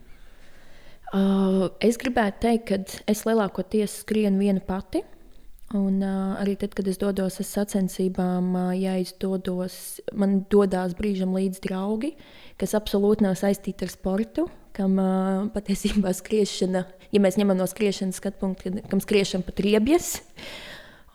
Uh, 1.13 1.71
es 1.81 1.97
gribētu 1.97 2.45
teikt, 2.45 2.69
ka 2.69 3.01
es 3.09 3.25
lielākoties 3.25 3.97
skrienu 4.05 4.45
viena 4.45 4.61
pati. 4.61 5.01
Un, 5.73 6.03
uh, 6.03 6.35
arī 6.37 6.53
tad, 6.59 6.75
kad 6.77 6.85
es 6.91 6.99
dodos 7.01 7.39
uz 7.41 7.47
sacensībām, 7.49 8.49
uh, 8.51 8.73
ja 8.77 8.97
es 9.01 9.13
dodos, 9.17 10.01
man 10.13 10.43
dodas 10.51 10.93
brīžam 10.97 11.31
līdzi 11.33 11.63
draugi, 11.63 12.11
kas 12.61 12.75
absolūti 12.77 13.25
nav 13.25 13.39
saistīti 13.39 13.87
ar 13.87 13.93
sportu, 13.93 14.45
kam 14.77 14.99
uh, 15.01 15.47
patiesībā 15.55 16.13
skriešana, 16.13 16.83
ja 17.15 17.23
mēs 17.23 17.39
ņemam 17.41 17.57
no 17.57 17.65
skriešanas 17.69 18.21
skatu 18.21 18.43
punktu, 18.43 18.75
kam 18.91 19.01
skriešana 19.01 19.47
pat 19.47 19.63
riebjas. 19.65 20.11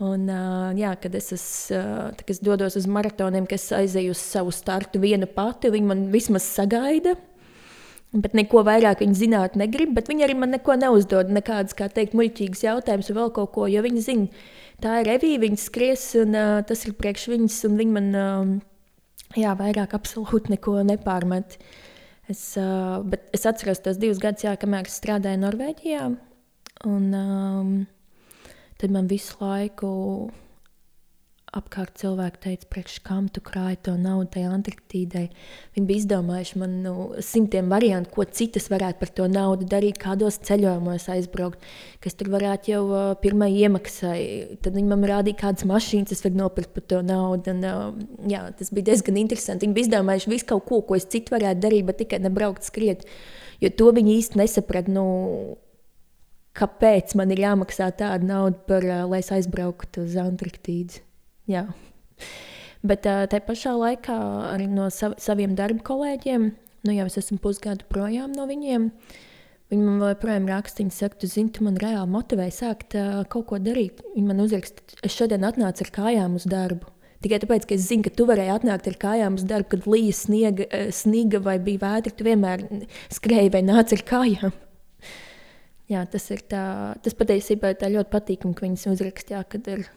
Un, 0.03 0.27
uh, 0.31 0.73
jā, 0.79 0.93
kad 1.03 1.15
es, 1.19 1.33
es, 1.35 1.47
uh, 1.75 2.11
es 2.27 2.43
dodos 2.43 2.79
uz 2.79 2.87
maratoniem, 2.91 3.47
kas 3.51 3.69
aizēju 3.75 4.15
uz 4.15 4.21
savu 4.23 4.55
startu 4.55 5.03
viena 5.03 5.27
pati, 5.27 5.71
viņi 5.75 5.91
man 5.91 6.05
vismaz 6.15 6.47
sagaida. 6.47 7.17
Bet 8.17 8.33
neko 8.33 8.63
vairāk 8.65 9.03
viņa 9.05 9.17
zināt 9.19 9.57
negrib, 9.61 9.99
viņa 10.09 10.25
arī 10.25 10.37
man 10.39 10.55
neko 10.55 10.79
neuzdod, 10.81 11.29
nekādas, 11.35 11.75
kā 11.77 11.91
teikt, 11.93 12.15
muļķīgas 12.17 12.65
jautājumas 12.65 13.11
vēl 13.13 13.35
kaut 13.37 13.53
ko, 13.53 13.67
jo 13.69 13.83
viņa 13.85 14.05
zina, 14.07 14.47
tā 14.81 15.03
ir 15.03 15.11
revija, 15.11 15.43
viņa 15.43 15.61
skries, 15.61 16.07
un 16.23 16.33
uh, 16.33 16.55
tas 16.65 16.87
ir 16.89 16.97
priekš 16.97 17.27
viņas, 17.35 17.59
un 17.69 17.77
viņa 17.83 17.97
man, 17.99 18.09
uh, 18.17 19.37
jā, 19.37 19.53
vairāk 19.61 19.93
absolūti 19.99 20.55
neko 20.55 20.79
nepārmet. 20.89 21.59
Es, 22.33 22.43
uh, 22.61 23.05
es 23.37 23.45
atceros 23.49 23.85
tos 23.85 24.01
divus 24.01 24.25
gadus, 24.25 24.47
jā, 24.49 24.57
kamēr 24.57 24.89
es 24.89 24.97
strādāju 25.03 25.45
Norvēģijā, 25.45 26.09
un 26.89 27.07
um, 27.21 27.73
tad 28.81 28.95
man 28.95 29.13
visu 29.13 29.37
laiku 29.45 29.93
apkārt 31.57 31.97
cilvēki 32.01 32.41
teica, 32.43 32.67
priekš 32.73 32.99
kam 33.07 33.29
tu 33.33 33.41
krāji 33.45 33.79
to 33.89 33.95
naudu 34.01 34.29
tajā 34.35 34.51
Antarktīdai. 34.53 35.25
Viņi 35.77 35.87
bija 35.89 36.03
izdomājuši 36.03 36.61
man 36.61 36.75
nu, 36.85 36.95
simtiem 37.25 37.71
variantu, 37.73 38.13
ko 38.15 38.27
citas 38.27 38.69
varētu 38.73 39.01
par 39.01 39.13
to 39.21 39.29
naudu 39.33 39.69
darīt, 39.69 40.01
kādos 40.03 40.41
ceļojumos 40.49 41.09
aizbraukt, 41.15 41.65
kas 42.05 42.19
tur 42.19 42.31
varētu 42.35 42.73
jau 42.73 42.83
uh, 42.91 43.07
pirmai 43.23 43.51
iemaksai. 43.63 44.21
Tad 44.65 44.77
viņi 44.77 44.93
man 44.93 45.09
rādīja, 45.09 45.41
kādas 45.45 45.67
mašīnas 45.69 46.15
es 46.17 46.25
varu 46.27 46.43
nopirkt 46.43 46.75
par 46.77 46.87
to 46.93 47.01
naudu. 47.07 47.55
Un, 47.55 47.65
uh, 47.65 48.29
jā, 48.29 48.45
tas 48.59 48.73
bija 48.75 48.91
diezgan 48.93 49.21
interesanti. 49.23 49.67
Viņi 49.67 49.79
bija 49.79 49.89
izdomājuši 49.89 50.35
visu 50.35 50.51
kaut 50.53 50.69
ko, 50.69 50.83
ko 50.85 51.01
es 51.01 51.09
citu 51.09 51.37
varētu 51.37 51.65
darīt, 51.65 51.89
bet 51.89 52.03
tikai 52.05 52.21
nebraukt 52.25 52.69
skriet. 52.69 53.09
Jo 53.65 53.73
to 53.75 53.91
viņi 53.97 54.21
īsti 54.21 54.43
nesaprata. 54.43 54.93
Nu, 54.93 55.09
kāpēc 56.59 57.17
man 57.19 57.33
ir 57.33 57.47
jāmaksā 57.47 57.93
tāda 57.97 58.25
nauda, 58.27 58.61
par, 58.69 58.85
uh, 58.85 59.05
lai 59.09 59.25
es 59.25 59.33
aizbrauktu 59.35 60.05
uz 60.05 60.19
Antarktīdu? 60.21 61.08
Jā. 61.49 61.65
Bet 62.87 63.07
tā, 63.07 63.41
pašā 63.43 63.73
laikā 63.75 64.17
arī 64.53 64.69
no 64.71 64.91
sav, 64.95 65.17
saviem 65.19 65.57
darba 65.59 65.83
kolēģiem, 65.87 66.51
nu 66.87 66.95
jau 66.95 67.07
es 67.09 67.19
esmu 67.23 67.41
pusgadu 67.43 67.89
projām 67.91 68.35
no 68.37 68.47
viņiem. 68.51 68.93
Viņi 69.69 69.85
man 69.85 69.99
joprojām 70.01 70.47
raksta, 70.49 70.81
viņi 70.81 70.95
saka, 70.97 71.19
tu 71.21 71.29
zini, 71.29 71.51
tu 71.53 71.65
man 71.67 71.77
reāli 71.81 72.09
motivēji 72.09 72.55
sākt 72.57 72.95
kaut 73.33 73.49
ko 73.51 73.59
darīt. 73.61 74.01
Viņi 74.15 74.29
man 74.29 74.41
uzraksta, 74.45 74.85
es 75.05 75.17
šodien 75.17 75.45
atnācu 75.45 75.85
ar 75.85 75.91
kājām 75.99 76.39
uz 76.39 76.47
darbu. 76.49 76.89
Tikai 77.25 77.41
tāpēc, 77.43 77.67
ka 77.67 77.75
es 77.75 77.89
zinu, 77.89 78.05
ka 78.07 78.13
tu 78.15 78.29
varēji 78.29 78.55
atnākt 78.55 78.87
ar 78.89 78.97
kājām 79.03 79.37
uz 79.41 79.45
darbu, 79.49 79.73
kad 79.75 79.89
līja 79.91 80.15
sniega, 80.15 80.69
sniga 80.95 81.41
vai 81.43 81.57
bija 81.59 81.83
vētra. 81.83 82.15
Tu 82.15 82.27
vienmēr 82.29 82.63
skrēji 83.13 83.53
vai 83.57 83.65
nāc 83.67 83.93
ar 83.97 84.05
kājām. 84.07 84.55
Jā, 85.93 86.05
tas 86.13 86.31
ir 86.31 86.45
tā, 86.47 86.63
tas 87.03 87.19
patiesībā 87.19 87.75
tā 87.81 87.91
ļoti 87.91 88.13
patīkami, 88.15 88.55
ka 88.55 88.69
viņas 88.69 88.87
uzrakstījā, 88.95 89.43
kad 89.51 89.73
ir 89.75 89.89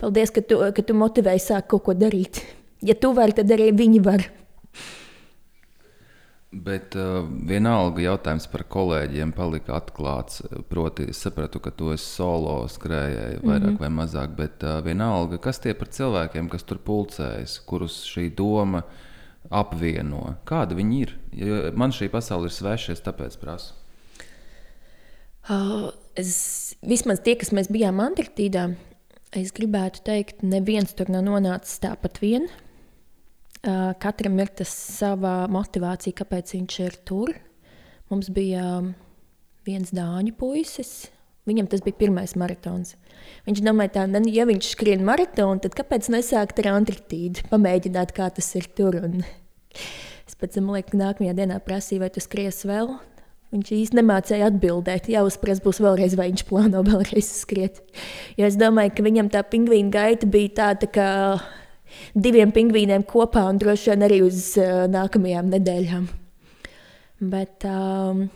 Paldies, 0.00 0.32
ka 0.34 0.42
tu, 0.44 0.58
ka 0.60 0.82
tu 0.84 0.96
motivēji 0.96 1.40
sākt 1.40 1.70
kaut 1.72 1.86
ko 1.86 1.94
darīt. 1.96 2.42
Ja 2.84 2.94
tu 2.94 3.14
vari, 3.16 3.32
tad 3.36 3.52
arī 3.54 3.70
viņi 3.72 4.02
var. 4.04 4.26
Bet 6.56 6.94
uh, 6.96 7.24
vienalga 7.48 8.00
jautājums 8.04 8.46
par 8.48 8.62
kolēģiem 8.70 9.32
palika 9.36 9.74
atklāts. 9.76 10.44
Proti, 10.70 11.08
es 11.12 11.20
sapratu, 11.24 11.60
ka 11.60 11.72
tu 11.74 11.90
esi 11.92 12.06
solo 12.06 12.58
skrējēji 12.70 13.40
vairāk 13.42 13.64
mm 13.64 13.74
-hmm. 13.74 13.80
vai 13.80 13.90
mazāk, 13.90 14.36
bet 14.36 14.62
uh, 14.62 14.78
vienalga, 14.84 15.38
kas 15.38 15.58
tie 15.58 15.74
par 15.74 15.88
cilvēkiem, 15.88 16.48
kas 16.48 16.62
tur 16.62 16.78
pulcējas, 16.78 17.58
kurus 17.66 18.04
šī 18.04 18.30
doma 18.36 18.82
apvieno, 19.50 20.36
kāda 20.44 20.74
viņi 20.74 21.00
ir. 21.00 21.18
Jo 21.32 21.72
man 21.74 21.90
šī 21.90 22.08
pasaule 22.08 22.46
ir 22.46 22.52
sveša, 22.52 22.92
es 22.92 23.02
tāpēc 23.02 23.36
prasu. 23.40 23.74
Uh, 25.50 25.90
es, 26.14 26.76
vismaz 26.82 27.20
tie, 27.20 27.36
kas 27.36 27.52
mēs 27.52 27.68
bijām 27.70 28.00
Antarktīdā, 28.00 28.74
Es 29.34 29.50
gribētu 29.54 30.04
teikt, 30.06 30.44
neviens 30.46 30.94
tur 30.94 31.10
nav 31.10 31.24
nonācis 31.26 31.80
tāpat 31.82 32.20
vien. 32.22 32.46
Katram 33.98 34.38
ir 34.38 34.52
tas 34.54 34.70
sava 34.70 35.48
motivācija, 35.50 36.14
kāpēc 36.14 36.54
viņš 36.54 36.78
ir 36.84 36.96
tur. 37.08 37.32
Mums 38.12 38.30
bija 38.30 38.62
viens 39.66 39.90
dāņu 39.90 40.36
puisis. 40.38 41.08
Viņam 41.46 41.68
tas 41.70 41.82
bija 41.82 41.98
pirmais 41.98 42.34
maratons. 42.38 42.94
Viņš 43.46 43.62
domāja, 43.62 43.92
tā, 43.98 44.22
ja 44.34 44.46
viņš 44.48 44.70
skrien 44.74 45.04
maratonu, 45.06 45.60
tad 45.62 45.76
kāpēc 45.78 46.08
nesākt 46.14 46.62
ar 46.62 46.72
Antarktīdu, 46.72 47.46
pamēģināt, 47.50 48.14
kā 48.14 48.26
tas 48.34 48.48
ir 48.58 48.66
tur. 48.78 48.98
Un 49.06 49.20
es 50.26 50.38
pēc 50.38 50.58
tam 50.58 50.72
lieku, 50.74 50.98
nākamajā 50.98 51.36
dienā 51.38 51.60
prasīju, 51.66 52.02
vai 52.02 52.10
tu 52.14 52.22
skries 52.22 52.64
vēl. 52.66 52.96
Viņš 53.54 53.68
īstenībā 53.70 54.02
nemācīja 54.02 54.48
atbildēt. 54.50 55.06
Jāuzspriež 55.12 55.60
būs 55.62 55.78
vēlreiz, 55.84 56.16
vai 56.18 56.30
viņš 56.32 56.42
plāno 56.48 56.82
vēlreiz 56.86 57.28
skriet. 57.44 57.78
Jo 58.38 58.48
es 58.48 58.58
domāju, 58.58 58.96
ka 58.96 59.04
viņam 59.06 59.30
tā 59.32 59.44
pingvīna 59.46 59.92
gaita 59.94 60.26
bija 60.30 60.54
tāda, 60.60 60.88
ka 60.90 61.06
diviem 62.18 62.50
pingvīniem 62.54 63.04
kopā 63.06 63.44
un 63.46 63.60
droši 63.62 63.92
vien 63.92 64.06
arī 64.06 64.18
uz 64.26 64.40
uh, 64.58 64.86
nākamajām 64.90 65.52
nedēļām. 65.54 66.08
Bet 67.30 67.64
um, 67.70 68.26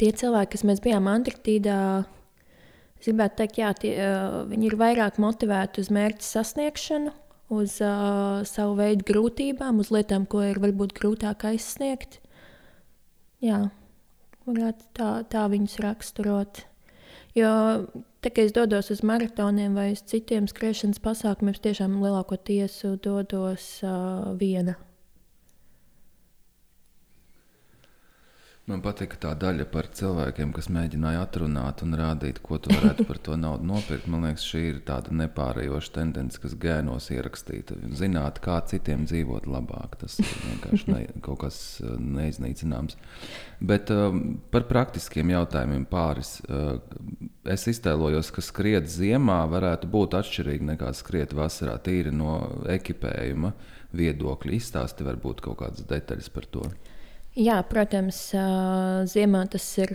tie 0.00 0.10
cilvēki, 0.18 0.50
kas 0.56 0.66
mēs 0.68 0.82
bijām 0.84 1.06
Antarktīdā, 1.08 1.78
es 2.98 3.06
gribētu 3.06 3.38
teikt, 3.38 3.60
jā, 3.62 3.70
tie, 3.78 3.92
uh, 4.02 4.40
viņi 4.50 4.66
ir 4.66 4.76
vairāk 4.80 5.20
motivēti 5.22 5.84
uz 5.84 5.92
mērķu 5.94 6.26
sasniegšanu, 6.26 7.14
uz 7.54 7.78
uh, 7.86 8.42
savu 8.50 8.74
veidu 8.80 9.06
grūtībām, 9.12 9.78
uz 9.78 9.94
lietām, 9.94 10.26
ko 10.26 10.42
ir 10.48 10.58
varbūt 10.60 10.96
grūtāk 10.98 11.46
aizsniegt. 11.52 12.18
Jā 13.42 13.62
varētu 14.46 14.88
tā, 14.98 15.10
tā 15.30 15.46
viņus 15.52 15.78
raksturot. 15.84 16.64
Jo 17.36 17.50
tā, 18.22 18.38
es 18.38 18.52
dodos 18.52 18.92
uz 18.92 19.02
maratoniem 19.06 19.74
vai 19.78 19.92
uz 19.94 20.04
citiem 20.06 20.46
skriešanas 20.50 21.00
pasākumiem, 21.02 21.56
tiešām 21.64 22.00
lielākoties 22.02 22.82
dodos 23.02 23.68
uh, 23.86 24.32
viena. 24.38 24.76
Man 28.70 28.78
patika 28.78 29.16
tā 29.18 29.30
daļa 29.34 29.64
par 29.72 29.88
cilvēkiem, 29.90 30.52
kas 30.54 30.68
mēģināja 30.70 31.24
atrunāt 31.24 31.80
un 31.82 31.96
rādīt, 31.98 32.36
ko 32.46 32.60
tu 32.62 32.70
varētu 32.70 33.06
par 33.08 33.18
to 33.26 33.34
naudu 33.34 33.66
nopirkt. 33.66 34.06
Man 34.06 34.22
liekas, 34.22 34.44
šī 34.46 34.60
ir 34.68 34.78
tāda 34.86 35.10
nepārējoša 35.18 35.90
tendence, 35.96 36.38
kas 36.38 36.54
gēnos 36.62 37.08
ierakstīta. 37.10 37.74
Zināt, 37.98 38.38
kā 38.44 38.60
citiem 38.70 39.02
dzīvot 39.10 39.48
labāk, 39.50 39.96
tas 40.04 40.14
ir 40.22 40.30
vienkārši 40.44 40.94
ne, 40.94 41.00
kaut 41.26 41.40
kas 41.42 41.58
uh, 41.82 41.96
neiznīcināms. 41.98 42.94
Bet 43.58 43.90
um, 43.90 44.22
par 44.54 44.68
praktiskiem 44.70 45.34
jautājumiem 45.34 45.82
pāris. 45.90 46.36
Uh, 46.46 46.78
es 47.50 47.66
iztēlojos, 47.66 48.30
ka 48.30 48.46
skriet 48.46 48.86
ziemā 48.86 49.40
varētu 49.50 49.90
būt 49.90 50.14
atšķirīgi 50.22 50.70
nekā 50.70 50.94
skriet 50.94 51.34
vasarā, 51.34 51.80
tīri 51.82 52.14
no 52.14 52.38
ekipējuma 52.78 53.56
viedokļa. 53.90 54.58
Izstāsti 54.62 55.10
varbūt 55.10 55.42
kaut 55.50 55.64
kādas 55.66 55.90
detaļas 55.90 56.30
par 56.30 56.46
to. 56.54 56.70
Jā, 57.32 57.62
protams, 57.64 58.18
ziemā 59.08 59.46
tas 59.48 59.64
ir 59.80 59.94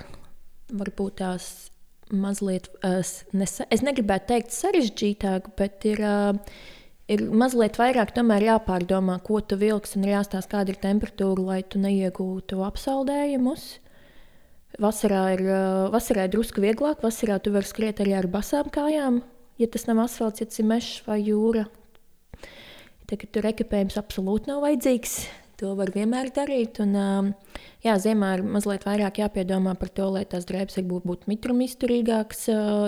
varbūt 0.73 1.19
tās 1.19 1.69
mazliet, 2.09 2.71
nesa, 3.35 3.67
es 3.69 3.83
negribētu 3.85 4.31
teikt 4.31 4.55
sarežģītāk, 4.55 5.51
bet 5.59 5.85
ir, 5.85 6.01
ir 7.05 7.23
mazliet 7.29 7.77
vairāk 7.77 8.15
jāpārdomā, 8.17 9.19
ko 9.21 9.41
tu 9.41 9.55
vilksi 9.55 9.99
un 9.99 10.09
jāstāsta, 10.09 10.49
kāda 10.49 10.73
ir 10.73 10.81
temperatūra, 10.81 11.45
lai 11.51 11.61
tu 11.61 11.77
neiegūtu 11.77 12.63
apsaldējumus. 12.65 13.69
Vasarā 14.81 15.23
ir, 15.37 15.47
vasarā 15.93 16.25
ir 16.25 16.33
drusku 16.33 16.61
vieglāk, 16.61 17.05
vasarā 17.05 17.37
tu 17.37 17.53
vari 17.53 17.69
skriet 17.69 18.01
arī 18.01 18.17
ar 18.17 18.27
basām 18.27 18.69
kājām, 18.73 19.21
ja 19.61 19.67
tas 19.69 19.85
nav 19.85 20.07
asfalts, 20.09 20.41
ja 20.41 20.49
tas 20.49 20.57
ir 20.57 20.73
mežs 20.73 21.03
vai 21.05 21.21
jūra. 21.21 21.67
Tagad 23.07 23.29
tur 23.29 23.45
ekipējums 23.53 24.01
absolūti 24.01 24.49
nav 24.49 24.65
vajadzīgs. 24.65 25.21
To 25.57 25.71
var 25.73 25.89
vienmēr 25.89 26.27
darīt. 26.29 26.77
Un, 26.83 26.91
jā, 27.81 27.95
ziemā 27.97 28.35
ir 28.37 28.43
mazliet 28.45 28.83
vairāk 28.85 29.17
jāpiedomā 29.23 29.73
par 29.79 29.89
to, 29.89 30.05
lai 30.13 30.21
tās 30.29 30.45
drēbes 30.45 30.77
varbūt 30.77 31.07
būtu 31.09 31.31
mitrumizturīgākas. 31.31 32.43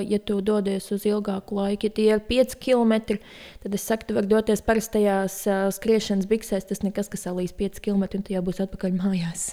Ja 0.05 0.19
tu 0.21 0.37
dodies 0.45 0.91
uz 0.93 1.07
ilgāku 1.09 1.57
laiku, 1.57 1.89
ja 1.89 1.95
tie 1.97 2.05
ir 2.13 2.21
5 2.29 2.53
km, 2.61 3.17
tad 3.63 3.73
es 3.73 3.87
saku, 3.89 4.11
tu 4.11 4.19
vari 4.19 4.29
doties 4.29 4.61
parastajās 4.61 5.41
skriešanas 5.79 6.29
biksēs. 6.29 6.69
Tas 6.69 6.85
nekas, 6.85 7.09
kas 7.09 7.25
salīs 7.25 7.57
5 7.57 7.81
km, 7.81 8.05
un 8.19 8.27
tu 8.27 8.37
jau 8.37 8.45
būsi 8.45 8.61
atpakaļ 8.67 8.97
mājās. 9.01 9.49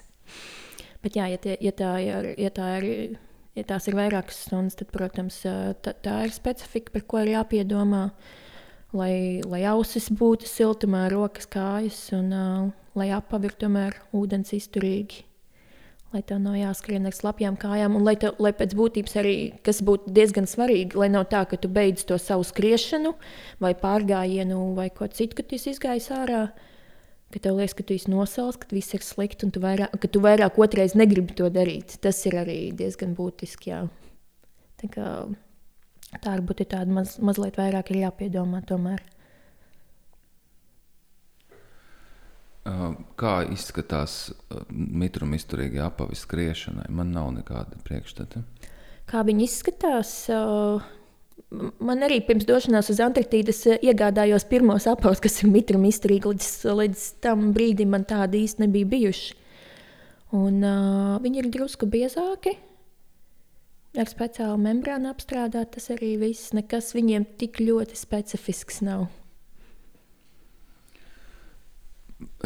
Bet, 1.07 1.17
jā, 1.17 1.31
ja, 1.33 1.41
tie, 1.41 1.57
ja, 1.65 1.73
tā 1.73 1.97
ir, 2.05 2.33
ja, 2.37 2.53
tā 2.53 2.71
ir, 2.83 3.17
ja 3.57 3.65
tās 3.65 3.89
ir 3.89 3.97
vairākas 3.97 4.45
stundas, 4.45 4.77
tad, 4.77 4.93
protams, 4.93 5.41
tā, 5.81 5.97
tā 6.05 6.19
ir 6.29 6.37
specifika, 6.37 6.93
par 6.99 7.09
ko 7.09 7.25
ir 7.25 7.39
jāpiedomā. 7.39 8.11
Lai, 8.95 9.43
lai 9.43 9.65
ausis 9.67 10.07
būtu 10.15 10.47
siltumā, 10.47 11.09
rokas, 11.11 11.49
kājas 11.51 11.99
un 12.15 12.29
uh, 12.31 12.69
lai 12.97 13.11
apavi 13.15 13.51
ir 13.51 13.57
tomēr 13.59 13.97
ūdens 14.15 14.55
izturīgi. 14.57 15.25
Lai 16.15 16.23
tev 16.25 16.39
nav 16.41 16.55
jāskrien 16.55 17.09
ar 17.09 17.13
slapjām 17.13 17.59
kājām, 17.61 17.97
un 17.99 18.07
lai, 18.07 18.15
tev, 18.21 18.39
lai 18.41 18.53
pēc 18.57 18.77
būtības 18.79 19.17
arī, 19.21 19.35
kas 19.67 19.83
būtu 19.85 20.15
diezgan 20.17 20.47
svarīgi, 20.49 20.97
lai 20.97 21.11
nav 21.13 21.27
tā, 21.33 21.43
ka 21.51 21.59
tu 21.61 21.69
beidz 21.69 22.07
to 22.07 22.17
savu 22.23 22.47
skriešanu, 22.47 23.13
vai 23.61 23.75
pārgājienu, 23.77 24.61
vai 24.79 24.87
ko 24.95 25.11
citu, 25.11 25.37
kad 25.41 25.51
tu 25.51 25.59
izgājies 25.59 26.09
ārā. 26.15 26.47
Ka 27.35 27.43
tev 27.43 27.59
liekas, 27.59 27.75
ka 27.75 27.83
tu 27.83 27.97
esi 27.99 28.09
nosaucis, 28.09 28.61
ka 28.63 28.71
viss 28.71 28.95
ir 28.95 29.03
slikti, 29.03 29.49
un 29.49 29.53
tu 29.53 29.61
vairāk, 29.61 29.99
ka 29.99 30.09
tu 30.09 30.23
vairāk 30.23 30.61
otrais 30.63 30.95
negribi 30.95 31.35
to 31.37 31.51
darīt. 31.51 31.99
Tas 32.01 32.23
ir 32.31 32.39
arī 32.39 32.61
diezgan 32.79 33.17
būtiski. 33.19 33.73
Jā. 33.75 33.83
Tā, 34.79 34.89
kā, 34.95 35.09
tā 36.15 36.37
varbūt 36.37 36.65
ir 36.65 36.71
tāda 36.73 36.99
maz, 37.01 37.17
mazliet 37.23 37.59
vairāk 37.61 37.93
jāpiedomā 37.95 38.63
tomēr. 38.67 39.03
Kā 43.17 43.33
izskatās 43.55 44.33
mitruma 44.71 45.39
izturīgie 45.39 45.85
apavi 45.85 46.19
skriešanai? 46.19 46.89
Man 46.91 47.13
nav 47.15 47.31
nekāda 47.37 47.79
priekšstata. 47.87 48.43
Kā 49.07 49.23
viņi 49.27 49.47
izskatās? 49.47 50.13
Man 51.79 52.03
arī 52.03 52.19
pirms 52.27 52.47
došanās 52.49 52.91
uz 52.91 52.99
Antarktīdas 53.05 53.63
iegādājos 53.77 54.49
pirmos 54.51 54.89
apavus, 54.91 55.23
kas 55.23 55.39
ir 55.43 55.53
mitruma 55.53 55.93
izturīgi. 55.93 56.33
Līdz, 56.33 56.49
līdz 56.81 57.05
tam 57.23 57.53
brīdim 57.55 57.95
man 57.95 58.07
tādi 58.09 58.43
īsti 58.43 58.65
nebija 58.65 58.91
bijuši. 58.97 59.37
Un, 60.35 60.59
uh, 60.67 61.13
viņi 61.23 61.39
ir 61.39 61.49
drusku 61.55 61.87
biezāki, 61.87 62.57
ar 64.01 64.11
speciālu 64.11 64.59
membrānu 64.61 65.11
apstrādāt. 65.11 65.75
Tas 65.77 65.91
arī 65.95 66.15
viss. 66.21 66.53
Nekas 66.57 66.93
viņiem 66.97 67.27
tik 67.41 67.61
ļoti 67.63 67.99
specifisks 67.99 68.83
nav. 68.87 69.09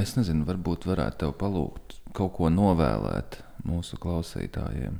Es 0.01 0.17
nezinu, 0.17 0.47
varbūt 0.49 0.89
varētu 0.91 1.25
tev 1.25 1.37
palūgt 1.39 2.01
kaut 2.17 2.35
ko 2.39 2.51
novēlēt 2.51 3.39
mūsu 3.69 3.99
klausītājiem. 4.03 4.99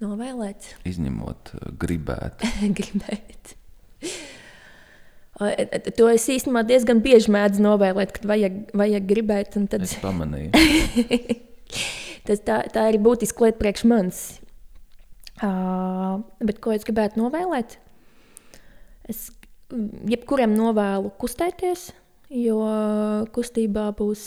Novēlēt? 0.00 0.70
Izņemot, 0.88 1.52
uh, 1.58 1.72
gribēt. 1.80 2.40
gribēt. 2.78 3.56
To 5.96 6.08
es 6.12 6.26
īstenībā 6.28 6.62
diezgan 6.68 7.00
bieži 7.04 7.32
mēdzu 7.32 7.62
novēlēt, 7.64 8.12
kad 8.16 8.26
vajag, 8.28 8.58
vajag 8.76 9.06
gribēt. 9.08 9.56
Tad... 9.72 9.84
Es 9.84 9.96
pamanīju. 10.00 10.52
Tas 12.28 12.42
tā, 12.44 12.60
tā 12.72 12.86
ir 12.92 13.00
būtiska 13.00 13.46
lieta 13.46 13.60
priekš 13.60 13.86
manis. 13.88 14.20
Uh, 15.40 16.20
bet 16.44 16.58
ko 16.60 16.74
es 16.74 16.84
gribētu 16.84 17.16
novēlēt? 17.22 17.78
Es 19.08 19.30
jebkuram 20.10 20.52
novēlu 20.52 21.12
kustēties, 21.20 21.90
jo 22.34 22.58
kustībā 23.34 23.90
būs 23.96 24.22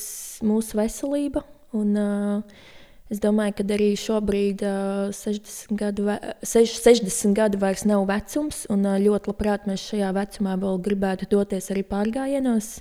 mūsu 0.46 0.80
veselība. 0.80 1.44
Un, 1.78 1.94
uh, 1.98 2.66
es 3.14 3.22
domāju, 3.22 3.58
ka 3.60 3.66
arī 3.76 3.92
šobrīd 4.00 4.64
uh, 4.66 5.14
60 5.14 5.78
gadu, 5.80 6.10
60 6.46 7.38
gadu 7.38 7.62
vairs 7.62 7.86
nav 7.90 8.06
vecums, 8.10 8.66
un 8.74 8.86
uh, 8.88 9.00
ļoti 9.02 9.32
labprāt 9.32 9.70
mēs 9.70 9.86
šajā 9.92 10.12
vecumā 10.18 10.58
vēl 10.62 10.82
gribētu 10.86 11.30
doties 11.32 11.72
arī 11.74 11.86
pārgājienos. 11.90 12.76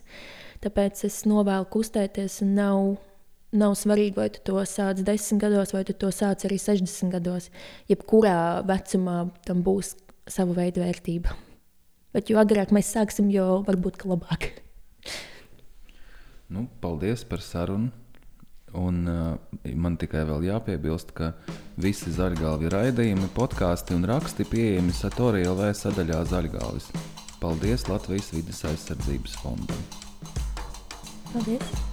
Tāpēc 0.62 1.05
es 1.09 1.23
novēlu 1.27 1.66
kustēties, 1.73 2.40
un 2.45 2.53
nav, 2.57 2.83
nav 3.53 3.77
svarīgi, 3.79 4.17
vai 4.17 4.29
tu 4.33 4.43
to 4.49 4.65
sāc 4.69 5.03
10 5.05 5.41
gados, 5.43 5.73
vai 5.77 5.85
tu 5.88 5.95
to 5.97 6.11
sāc 6.15 6.47
arī 6.49 6.59
60 6.61 7.12
gados. 7.12 7.51
Jebkurā 7.91 8.65
vecumā 8.69 9.17
tam 9.47 9.62
būs 9.67 9.95
sava 10.31 10.57
veida 10.57 10.85
vērtība. 10.85 11.37
Bet 12.12 12.29
jo 12.29 12.41
agrāk 12.41 12.73
mēs 12.75 12.93
sāksim, 12.93 13.31
jo 13.33 13.62
varbūt 13.67 14.05
labāk. 14.09 14.51
Nu, 16.53 16.67
paldies 16.81 17.25
par 17.25 17.45
sarunu. 17.45 17.93
Un, 18.73 19.03
uh, 19.05 19.75
man 19.77 19.99
tikai 20.01 20.23
vēl 20.25 20.47
jāpiebilst, 20.49 21.12
ka 21.12 21.35
visi 21.77 22.12
zaļgalvi 22.17 22.73
raidījumi, 22.73 23.29
podkāsti 23.37 23.93
un 23.99 24.09
raksti 24.09 24.49
pieejami 24.49 24.97
Satorija 24.97 25.53
LV 25.53 25.71
sadaļā 25.77 26.25
Zaļgalvis. 26.33 26.88
Paldies 27.43 27.88
Latvijas 27.93 28.33
vidas 28.33 28.65
aizsardzības 28.73 29.41
fondam! 29.45 29.88
Paldies! 31.35 31.91